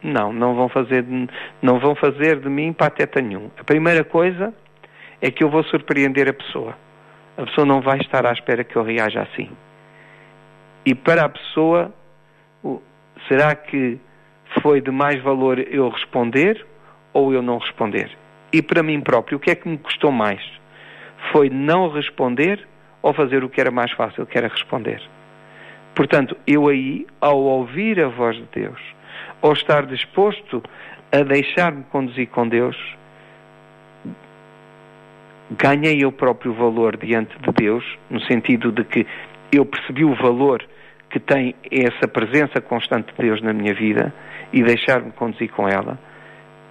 Não, 0.02 0.32
não 0.32 0.54
vão 0.54 0.68
fazer 0.68 1.02
de, 1.02 1.28
não 1.60 1.78
vão 1.78 1.94
fazer 1.94 2.40
de 2.40 2.48
mim 2.48 2.72
pateta 2.72 3.20
nenhum. 3.20 3.50
A 3.58 3.64
primeira 3.64 4.02
coisa 4.02 4.54
é 5.20 5.30
que 5.30 5.44
eu 5.44 5.50
vou 5.50 5.62
surpreender 5.64 6.28
a 6.28 6.32
pessoa. 6.32 6.74
A 7.36 7.44
pessoa 7.44 7.66
não 7.66 7.80
vai 7.80 7.98
estar 7.98 8.24
à 8.24 8.32
espera 8.32 8.64
que 8.64 8.76
eu 8.76 8.82
reaja 8.82 9.22
assim. 9.22 9.50
E 10.86 10.94
para 10.94 11.24
a 11.24 11.28
pessoa, 11.28 11.92
será 13.28 13.54
que 13.54 13.98
foi 14.62 14.80
de 14.80 14.90
mais 14.90 15.22
valor 15.22 15.58
eu 15.58 15.90
responder 15.90 16.66
ou 17.12 17.32
eu 17.32 17.42
não 17.42 17.58
responder? 17.58 18.10
E 18.52 18.60
para 18.60 18.82
mim 18.82 19.00
próprio, 19.00 19.36
o 19.36 19.40
que 19.40 19.50
é 19.50 19.54
que 19.54 19.68
me 19.68 19.78
custou 19.78 20.10
mais? 20.10 20.40
Foi 21.32 21.48
não 21.48 21.88
responder 21.88 22.66
ou 23.02 23.12
fazer 23.12 23.44
o 23.44 23.48
que 23.48 23.60
era 23.60 23.70
mais 23.70 23.92
fácil, 23.92 24.26
que 24.26 24.36
era 24.36 24.48
responder? 24.48 25.00
Portanto, 25.94 26.36
eu 26.46 26.68
aí, 26.68 27.06
ao 27.20 27.38
ouvir 27.38 28.00
a 28.00 28.08
voz 28.08 28.36
de 28.36 28.48
Deus, 28.52 28.80
ou 29.42 29.52
estar 29.52 29.86
disposto 29.86 30.62
a 31.12 31.22
deixar-me 31.22 31.82
conduzir 31.84 32.28
com 32.28 32.48
Deus, 32.48 32.76
ganhei 35.50 36.04
eu 36.04 36.12
próprio 36.12 36.52
valor 36.52 36.96
diante 36.96 37.36
de 37.38 37.52
Deus, 37.52 37.84
no 38.08 38.20
sentido 38.22 38.70
de 38.70 38.84
que 38.84 39.06
eu 39.52 39.64
percebi 39.64 40.04
o 40.04 40.14
valor 40.14 40.64
que 41.10 41.18
tem 41.18 41.54
essa 41.70 42.06
presença 42.06 42.60
constante 42.60 43.12
de 43.12 43.22
Deus 43.22 43.42
na 43.42 43.52
minha 43.52 43.74
vida 43.74 44.14
e 44.52 44.62
deixar-me 44.62 45.10
conduzir 45.12 45.50
com 45.50 45.68
ela. 45.68 45.98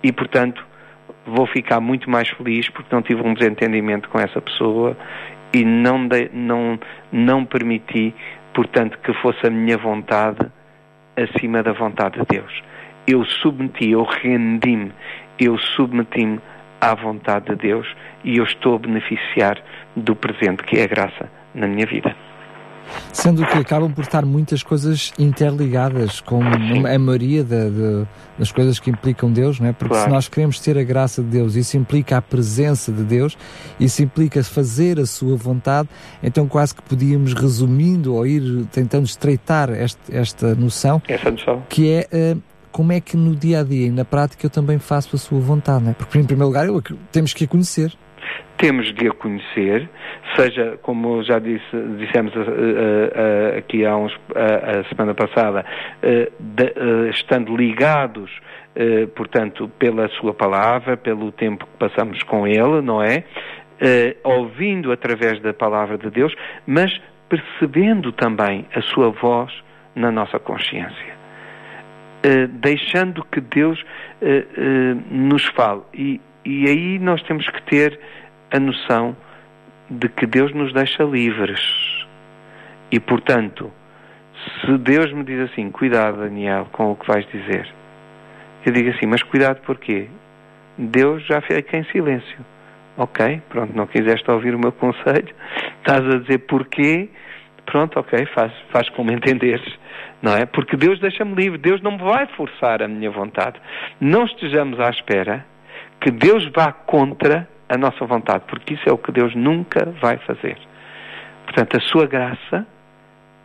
E, 0.04 0.12
portanto, 0.12 0.66
vou 1.26 1.46
ficar 1.48 1.80
muito 1.80 2.10
mais 2.10 2.30
feliz 2.30 2.70
porque 2.70 2.94
não 2.94 3.02
tive 3.02 3.22
um 3.22 3.34
desentendimento 3.34 4.10
com 4.10 4.20
essa 4.20 4.42
pessoa 4.42 4.98
e 5.54 5.64
não, 5.64 6.08
de, 6.08 6.30
não, 6.34 6.80
não 7.12 7.46
permiti, 7.46 8.14
portanto, 8.54 8.98
que 9.00 9.14
fosse 9.16 9.46
a 9.48 9.50
minha 9.50 9.78
vontade 9.78 10.40
acima 11.16 11.62
da 11.62 11.74
vontade 11.74 12.20
de 12.20 12.26
Deus. 12.26 12.64
Eu 13.08 13.26
submeti, 13.26 13.92
eu 13.92 14.04
rendi-me, 14.04 14.92
eu 15.40 15.58
submeti-me 15.58 16.40
à 16.80 16.94
vontade 16.96 17.48
de 17.48 17.56
Deus 17.56 17.88
e 18.24 18.38
eu 18.38 18.44
estou 18.44 18.76
a 18.76 18.80
beneficiar 18.80 19.62
do 19.96 20.16
presente 20.16 20.64
que 20.64 20.78
é 20.78 20.84
a 20.84 20.88
graça 20.88 21.30
na 21.54 21.68
minha 21.68 21.86
vida. 21.86 22.16
Sendo 23.12 23.46
que 23.46 23.58
acabam 23.58 23.92
por 23.92 24.04
estar 24.04 24.26
muitas 24.26 24.64
coisas 24.64 25.12
interligadas 25.18 26.22
com 26.22 26.42
a 26.42 27.00
maioria 27.00 27.44
de, 27.44 27.70
de, 27.70 28.08
das 28.38 28.52
coisas 28.52 28.80
que 28.80 28.90
implicam 28.90 29.32
Deus, 29.32 29.60
não 29.60 29.68
é? 29.68 29.74
Porque 29.74 29.94
claro. 29.94 30.10
se 30.10 30.14
nós 30.14 30.28
queremos 30.28 30.60
ter 30.60 30.78
a 30.78 30.84
graça 30.84 31.22
de 31.22 31.30
Deus, 31.30 31.56
isso 31.56 31.78
implica 31.78 32.18
a 32.18 32.22
presença 32.22 32.92
de 32.92 33.04
Deus, 33.04 33.38
isso 33.80 34.02
implica 34.02 34.44
fazer 34.44 35.00
a 35.00 35.06
sua 35.06 35.36
vontade, 35.36 35.90
então 36.24 36.48
quase 36.48 36.74
que 36.74 36.82
podíamos, 36.82 37.34
resumindo 37.34 38.16
ou 38.16 38.26
ir 38.26 38.66
tentando 38.72 39.06
estreitar 39.06 39.70
este, 39.70 40.00
esta 40.12 40.56
noção, 40.56 41.02
noção, 41.30 41.64
que 41.70 41.92
é. 41.92 42.08
Uh, 42.36 42.42
como 42.72 42.92
é 42.92 43.00
que 43.00 43.18
no 43.18 43.36
dia 43.36 43.62
a 43.62 43.64
dia 43.64 43.88
e 43.88 43.90
na 43.90 44.06
prática 44.06 44.46
eu 44.46 44.50
também 44.50 44.78
faço 44.78 45.16
a 45.16 45.20
sua 45.20 45.40
vontade, 45.40 45.84
não 45.84 45.92
é? 45.92 45.94
Porque, 45.94 46.20
em 46.20 46.24
primeiro 46.24 46.48
lugar, 46.48 46.68
eu, 46.68 46.82
temos 47.12 47.34
que 47.34 47.44
a 47.44 47.48
conhecer 47.48 47.94
temos 48.60 48.94
de 48.94 49.08
a 49.08 49.14
conhecer, 49.14 49.90
seja, 50.36 50.78
como 50.82 51.24
já 51.24 51.40
disse, 51.40 51.64
dissemos 51.98 52.36
uh, 52.36 52.40
uh, 52.40 53.58
aqui 53.58 53.86
há 53.86 53.96
uns, 53.96 54.14
a 54.36 54.84
semana 54.90 55.16
passada, 55.16 55.66
de, 56.40 57.10
estando 57.10 57.56
ligados, 57.56 58.30
portanto, 59.16 59.72
pela 59.80 60.08
sua 60.10 60.34
palavra, 60.34 60.98
pelo 60.98 61.32
tempo 61.32 61.66
que 61.66 61.78
passamos 61.88 62.22
com 62.24 62.46
ele, 62.46 62.82
não 62.82 63.02
é? 63.02 63.24
ouvindo 64.24 64.92
através 64.92 65.42
da 65.42 65.54
palavra 65.54 65.98
de 65.98 66.10
Deus, 66.10 66.34
mas 66.68 66.92
percebendo 67.30 68.12
também 68.12 68.66
a 68.76 68.82
sua 68.82 69.10
voz 69.10 69.54
na 69.96 70.12
nossa 70.12 70.38
consciência. 70.38 71.14
deixando 72.50 73.24
que 73.24 73.40
Deus 73.40 73.82
nos 75.10 75.46
fale. 75.56 75.82
E, 75.94 76.22
e 76.46 76.68
aí 76.68 77.00
nós 77.00 77.22
temos 77.24 77.48
que 77.50 77.62
ter 77.64 78.00
a 78.52 78.60
noção 78.60 79.16
de 79.90 80.08
que 80.10 80.26
Deus 80.26 80.54
nos 80.54 80.74
deixa 80.74 81.04
livres. 81.04 81.62
E, 82.92 83.00
portanto, 83.00 83.72
se 84.62 84.78
Deus 84.78 85.12
me 85.14 85.24
diz 85.24 85.52
assim, 85.52 85.70
cuidado, 85.72 86.20
Daniel, 86.20 86.68
com 86.72 86.92
o 86.92 86.96
que 86.96 87.08
vais 87.08 87.26
dizer, 87.28 87.68
eu 88.66 88.72
digo 88.72 88.90
assim, 88.90 89.06
mas 89.06 89.24
cuidado 89.24 89.62
porquê? 89.62 90.08
Deus 90.78 91.26
já 91.26 91.42
fica 91.42 91.78
em 91.78 91.84
silêncio. 91.86 92.46
Ok, 92.98 93.42
pronto, 93.50 93.76
não 93.76 93.88
quiseste 93.88 94.30
ouvir 94.30 94.54
o 94.54 94.60
meu 94.60 94.72
conselho, 94.74 95.34
estás 95.80 96.06
a 96.06 96.18
dizer 96.20 96.40
porquê, 96.40 97.10
pronto, 97.66 98.00
ok, 98.00 98.26
faz, 98.28 98.52
faz 98.72 98.90
como 98.90 99.12
entenderes, 99.12 99.78
não 100.22 100.36
é? 100.36 100.46
Porque 100.46 100.76
Deus 100.76 101.00
deixa-me 101.00 101.34
livre, 101.34 101.58
Deus 101.58 101.82
não 101.82 101.92
me 101.92 102.00
vai 102.00 102.28
forçar 102.28 102.82
a 102.82 102.88
minha 102.88 103.10
vontade. 103.10 103.60
Não 104.02 104.26
estejamos 104.26 104.80
à 104.80 104.90
espera 104.90 105.46
que 106.02 106.12
Deus 106.12 106.50
vá 106.54 106.72
contra 106.72 107.48
a 107.70 107.78
nossa 107.78 108.06
vontade, 108.06 108.44
porque 108.48 108.74
isso 108.74 108.90
é 108.90 108.92
o 108.92 108.98
que 108.98 109.12
Deus 109.12 109.36
nunca 109.36 109.86
vai 110.02 110.18
fazer. 110.18 110.58
Portanto, 111.46 111.78
a 111.78 111.80
sua 111.82 112.06
graça 112.08 112.66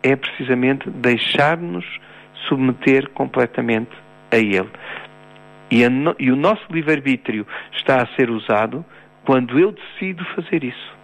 é 0.02 0.16
precisamente 0.16 0.88
deixar-nos 0.90 1.84
submeter 2.48 3.10
completamente 3.10 3.92
a 4.32 4.36
Ele. 4.36 4.70
E, 5.70 5.88
no, 5.88 6.14
e 6.18 6.30
o 6.30 6.36
nosso 6.36 6.64
livre-arbítrio 6.70 7.46
está 7.72 8.02
a 8.02 8.06
ser 8.16 8.30
usado 8.30 8.84
quando 9.24 9.58
eu 9.58 9.72
decido 9.72 10.24
fazer 10.34 10.64
isso. 10.64 10.94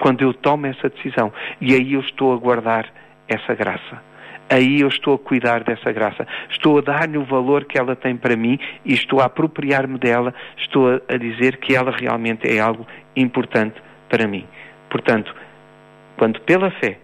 Quando 0.00 0.22
eu 0.22 0.32
tomo 0.32 0.66
essa 0.66 0.88
decisão. 0.88 1.32
E 1.60 1.74
aí 1.74 1.94
eu 1.94 2.00
estou 2.00 2.32
a 2.32 2.36
guardar 2.36 2.86
essa 3.28 3.54
graça 3.54 4.08
aí 4.50 4.80
eu 4.80 4.88
estou 4.88 5.14
a 5.14 5.18
cuidar 5.18 5.62
dessa 5.62 5.92
graça. 5.92 6.26
Estou 6.50 6.78
a 6.78 6.80
dar-lhe 6.80 7.18
o 7.18 7.24
valor 7.24 7.64
que 7.64 7.78
ela 7.78 7.94
tem 7.94 8.16
para 8.16 8.36
mim 8.36 8.58
e 8.84 8.94
estou 8.94 9.20
a 9.20 9.26
apropriar-me 9.26 9.98
dela, 9.98 10.34
estou 10.56 11.00
a, 11.08 11.16
dizer 11.16 11.58
que 11.58 11.74
ela 11.74 11.90
realmente 11.90 12.48
é 12.48 12.58
algo 12.58 12.86
importante 13.14 13.76
para 14.08 14.26
mim. 14.26 14.46
Portanto, 14.88 15.34
quando 16.16 16.40
pela 16.40 16.70
fé 16.70 16.98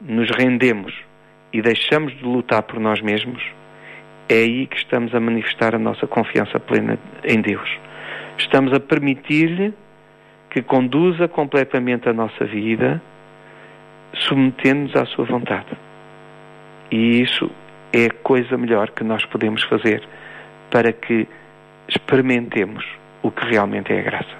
nos 0.00 0.30
rendemos 0.30 0.94
e 1.52 1.60
deixamos 1.60 2.16
de 2.16 2.24
lutar 2.24 2.62
por 2.62 2.80
nós 2.80 3.00
mesmos, 3.00 3.42
é 4.28 4.34
aí 4.34 4.66
que 4.66 4.76
estamos 4.76 5.14
a 5.14 5.20
manifestar 5.20 5.74
a 5.74 5.78
nossa 5.78 6.06
confiança 6.06 6.60
plena 6.60 6.98
em 7.24 7.40
Deus. 7.40 7.68
Estamos 8.38 8.72
a 8.72 8.80
permitir-lhe 8.80 9.74
que 10.50 10.62
conduza 10.62 11.28
completamente 11.28 12.08
a 12.08 12.12
nossa 12.12 12.44
vida, 12.44 13.02
submetendo-nos 14.14 14.96
à 14.96 15.04
sua 15.06 15.24
vontade. 15.24 15.87
E 16.90 17.22
isso 17.22 17.50
é 17.92 18.06
a 18.06 18.10
coisa 18.22 18.56
melhor 18.56 18.90
que 18.90 19.04
nós 19.04 19.24
podemos 19.24 19.62
fazer 19.64 20.02
para 20.70 20.92
que 20.92 21.26
experimentemos 21.88 22.84
o 23.22 23.30
que 23.30 23.46
realmente 23.46 23.92
é 23.92 24.00
a 24.00 24.02
graça. 24.02 24.36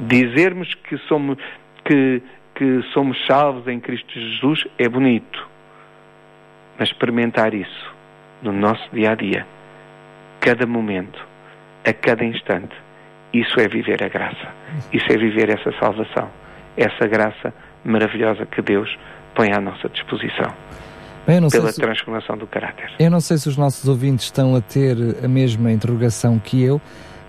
Dizermos 0.00 0.74
que 0.74 0.98
somos, 1.08 1.38
que, 1.84 2.22
que 2.54 2.82
somos 2.92 3.24
salvos 3.26 3.66
em 3.68 3.78
Cristo 3.78 4.12
Jesus 4.12 4.66
é 4.78 4.88
bonito, 4.88 5.48
mas 6.78 6.88
experimentar 6.88 7.54
isso 7.54 7.94
no 8.42 8.52
nosso 8.52 8.88
dia 8.92 9.12
a 9.12 9.14
dia, 9.14 9.46
cada 10.40 10.66
momento, 10.66 11.24
a 11.86 11.92
cada 11.92 12.24
instante, 12.24 12.74
isso 13.32 13.58
é 13.60 13.68
viver 13.68 14.02
a 14.02 14.08
graça. 14.08 14.48
Isso 14.92 15.06
é 15.10 15.16
viver 15.16 15.48
essa 15.48 15.72
salvação, 15.78 16.30
essa 16.76 17.06
graça 17.06 17.54
maravilhosa 17.84 18.44
que 18.44 18.60
Deus 18.60 18.94
põe 19.34 19.52
à 19.52 19.60
nossa 19.60 19.88
disposição. 19.88 20.52
Bem, 21.26 21.48
pela 21.48 21.72
se, 21.72 21.80
transformação 21.80 22.36
do 22.36 22.46
caráter. 22.46 22.90
Eu 22.98 23.10
não 23.10 23.20
sei 23.20 23.38
se 23.38 23.48
os 23.48 23.56
nossos 23.56 23.88
ouvintes 23.88 24.26
estão 24.26 24.56
a 24.56 24.60
ter 24.60 24.96
a 25.24 25.28
mesma 25.28 25.70
interrogação 25.70 26.38
que 26.38 26.62
eu, 26.62 26.80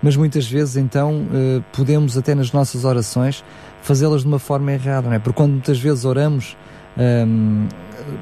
mas 0.02 0.16
muitas 0.16 0.50
vezes 0.50 0.76
então 0.76 1.26
eh, 1.32 1.62
podemos 1.72 2.18
até 2.18 2.34
nas 2.34 2.52
nossas 2.52 2.84
orações 2.84 3.44
fazê-las 3.82 4.22
de 4.22 4.28
uma 4.28 4.38
forma 4.38 4.72
errada, 4.72 5.08
não 5.08 5.14
é? 5.14 5.18
Porque 5.18 5.36
quando 5.36 5.52
muitas 5.52 5.78
vezes 5.78 6.04
oramos 6.04 6.56
um, 6.98 7.68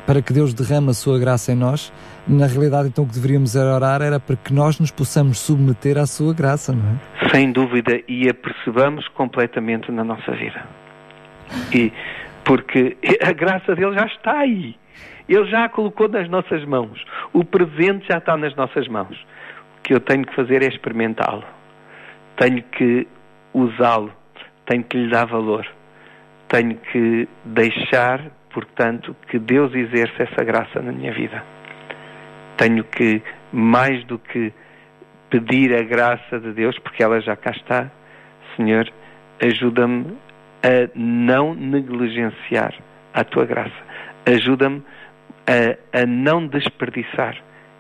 para 0.07 0.21
que 0.21 0.33
Deus 0.33 0.53
derrame 0.55 0.91
a 0.91 0.93
sua 0.93 1.19
graça 1.19 1.53
em 1.53 1.55
nós, 1.55 1.93
na 2.27 2.47
realidade 2.47 2.89
então 2.89 3.05
o 3.05 3.07
que 3.07 3.15
deveríamos 3.15 3.55
orar 3.57 4.03
era 4.03 4.21
para 4.21 4.37
que 4.37 4.53
nós 4.53 4.79
nos 4.79 4.91
possamos 4.91 5.39
submeter 5.39 5.99
à 5.99 6.07
sua 6.07 6.35
graça, 6.35 6.73
não 6.73 6.83
é? 6.83 7.29
Sem 7.31 7.53
dúvida, 7.53 8.01
e 8.09 8.29
a 8.29 8.35
percebamos 8.35 9.07
completamente 9.09 9.91
na 9.91 10.05
nossa 10.05 10.33
vida. 10.33 10.63
E 11.73 11.93
porque 12.45 12.97
a 13.25 13.33
graça 13.33 13.75
dele 13.75 13.95
já 13.95 14.07
está 14.07 14.39
aí. 14.39 14.77
Ele 15.35 15.49
já 15.51 15.65
a 15.65 15.69
colocou 15.69 16.09
nas 16.09 16.29
nossas 16.29 16.65
mãos. 16.65 17.03
O 17.33 17.45
presente 17.45 18.07
já 18.11 18.19
está 18.19 18.37
nas 18.37 18.55
nossas 18.55 18.87
mãos. 18.89 19.17
O 19.79 19.83
que 19.83 19.95
eu 19.95 20.01
tenho 20.01 20.27
que 20.27 20.35
fazer 20.35 20.63
é 20.63 20.67
experimentá-lo. 20.67 21.45
Tenho 22.37 22.63
que 22.65 23.07
usá-lo. 23.55 24.13
Tenho 24.67 24.85
que 24.85 24.99
lhe 24.99 25.11
dar 25.11 25.27
valor. 25.27 25.67
Tenho 26.49 26.77
que 26.77 27.27
deixar, 27.47 28.21
portanto, 28.53 29.17
que 29.29 29.39
Deus 29.39 29.75
exerça 29.75 30.25
essa 30.25 30.45
graça 30.45 30.83
na 30.83 30.93
minha 30.93 31.13
vida. 31.13 31.43
Tenho 32.59 32.85
que, 32.85 33.23
mais 33.51 34.05
do 34.05 34.19
que 34.19 34.53
pedir 35.31 35.75
a 35.75 35.83
graça 35.83 36.39
de 36.39 36.53
Deus, 36.53 36.79
porque 36.79 37.03
ela 37.03 37.19
já 37.23 37.35
cá 37.35 37.53
está, 37.53 37.91
Senhor, 38.55 38.87
ajuda-me 39.43 40.15
a 40.63 40.91
não 40.95 41.55
negligenciar 41.55 42.75
a 43.15 43.25
tua 43.25 43.47
graça. 43.47 43.83
Ajuda-me 44.27 44.83
a, 45.47 46.01
a 46.01 46.07
não 46.07 46.47
desperdiçar 46.47 47.37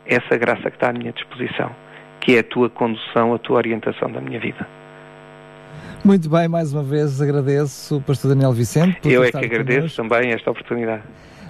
essa 0.06 0.36
graça 0.36 0.70
que 0.70 0.76
está 0.76 0.90
à 0.90 0.92
minha 0.92 1.12
disposição, 1.12 1.70
que 2.20 2.36
é 2.36 2.40
a 2.40 2.42
tua 2.42 2.68
condução, 2.68 3.34
a 3.34 3.38
tua 3.38 3.56
orientação 3.56 4.10
da 4.10 4.20
minha 4.20 4.40
vida. 4.40 4.66
Muito 6.04 6.28
bem, 6.28 6.48
mais 6.48 6.72
uma 6.72 6.82
vez 6.82 7.20
agradeço 7.22 7.98
o 7.98 8.00
pastor 8.00 8.30
Daniel 8.30 8.52
Vicente. 8.52 9.08
Eu 9.08 9.22
é 9.22 9.30
que 9.30 9.38
agradeço 9.38 9.96
também 9.96 10.32
esta 10.32 10.50
oportunidade. 10.50 11.02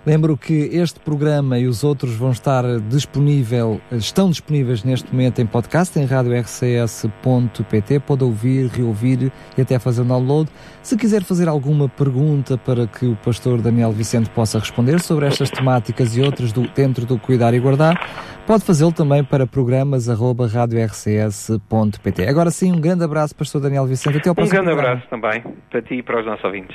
Lembro 0.04 0.36
que 0.36 0.52
este 0.72 0.98
programa 0.98 1.56
e 1.58 1.66
os 1.68 1.84
outros 1.84 2.16
vão 2.16 2.32
estar 2.32 2.64
disponível, 2.88 3.80
estão 3.92 4.30
disponíveis 4.30 4.82
neste 4.82 5.08
momento 5.12 5.40
em 5.40 5.46
podcast 5.46 5.96
em 5.98 6.04
radiorcs.pt. 6.04 8.00
Pode 8.00 8.24
ouvir, 8.24 8.66
reouvir 8.66 9.30
e 9.56 9.62
até 9.62 9.78
fazer 9.78 10.02
download. 10.02 10.50
Se 10.82 10.96
quiser 10.96 11.22
fazer 11.22 11.48
alguma 11.48 11.88
pergunta 11.88 12.58
para 12.58 12.88
que 12.88 13.06
o 13.06 13.14
pastor 13.16 13.62
Daniel 13.62 13.92
Vicente 13.92 14.28
possa 14.30 14.58
responder 14.58 14.98
sobre 15.00 15.26
estas 15.26 15.50
temáticas 15.50 16.16
e 16.16 16.20
outras 16.20 16.50
do, 16.52 16.66
dentro 16.68 17.06
do 17.06 17.16
Cuidar 17.16 17.54
e 17.54 17.60
Guardar, 17.60 17.94
pode 18.44 18.64
fazê-lo 18.64 18.90
também 18.92 19.22
para 19.22 19.46
programas@radiorcs.pt. 19.46 22.28
Agora 22.28 22.50
sim, 22.50 22.72
um 22.72 22.80
grande 22.80 23.04
abraço, 23.04 23.36
pastor 23.36 23.60
Daniel 23.60 23.86
Vicente. 23.86 24.18
Até 24.18 24.28
ao 24.28 24.34
próximo 24.34 24.58
Um 24.58 24.62
grande 24.64 24.74
programa. 24.74 25.00
abraço 25.04 25.08
também 25.10 25.44
para 25.70 25.80
ti 25.82 25.94
e 25.94 26.02
para 26.02 26.18
os 26.20 26.26
nossos 26.26 26.44
ouvintes. 26.44 26.74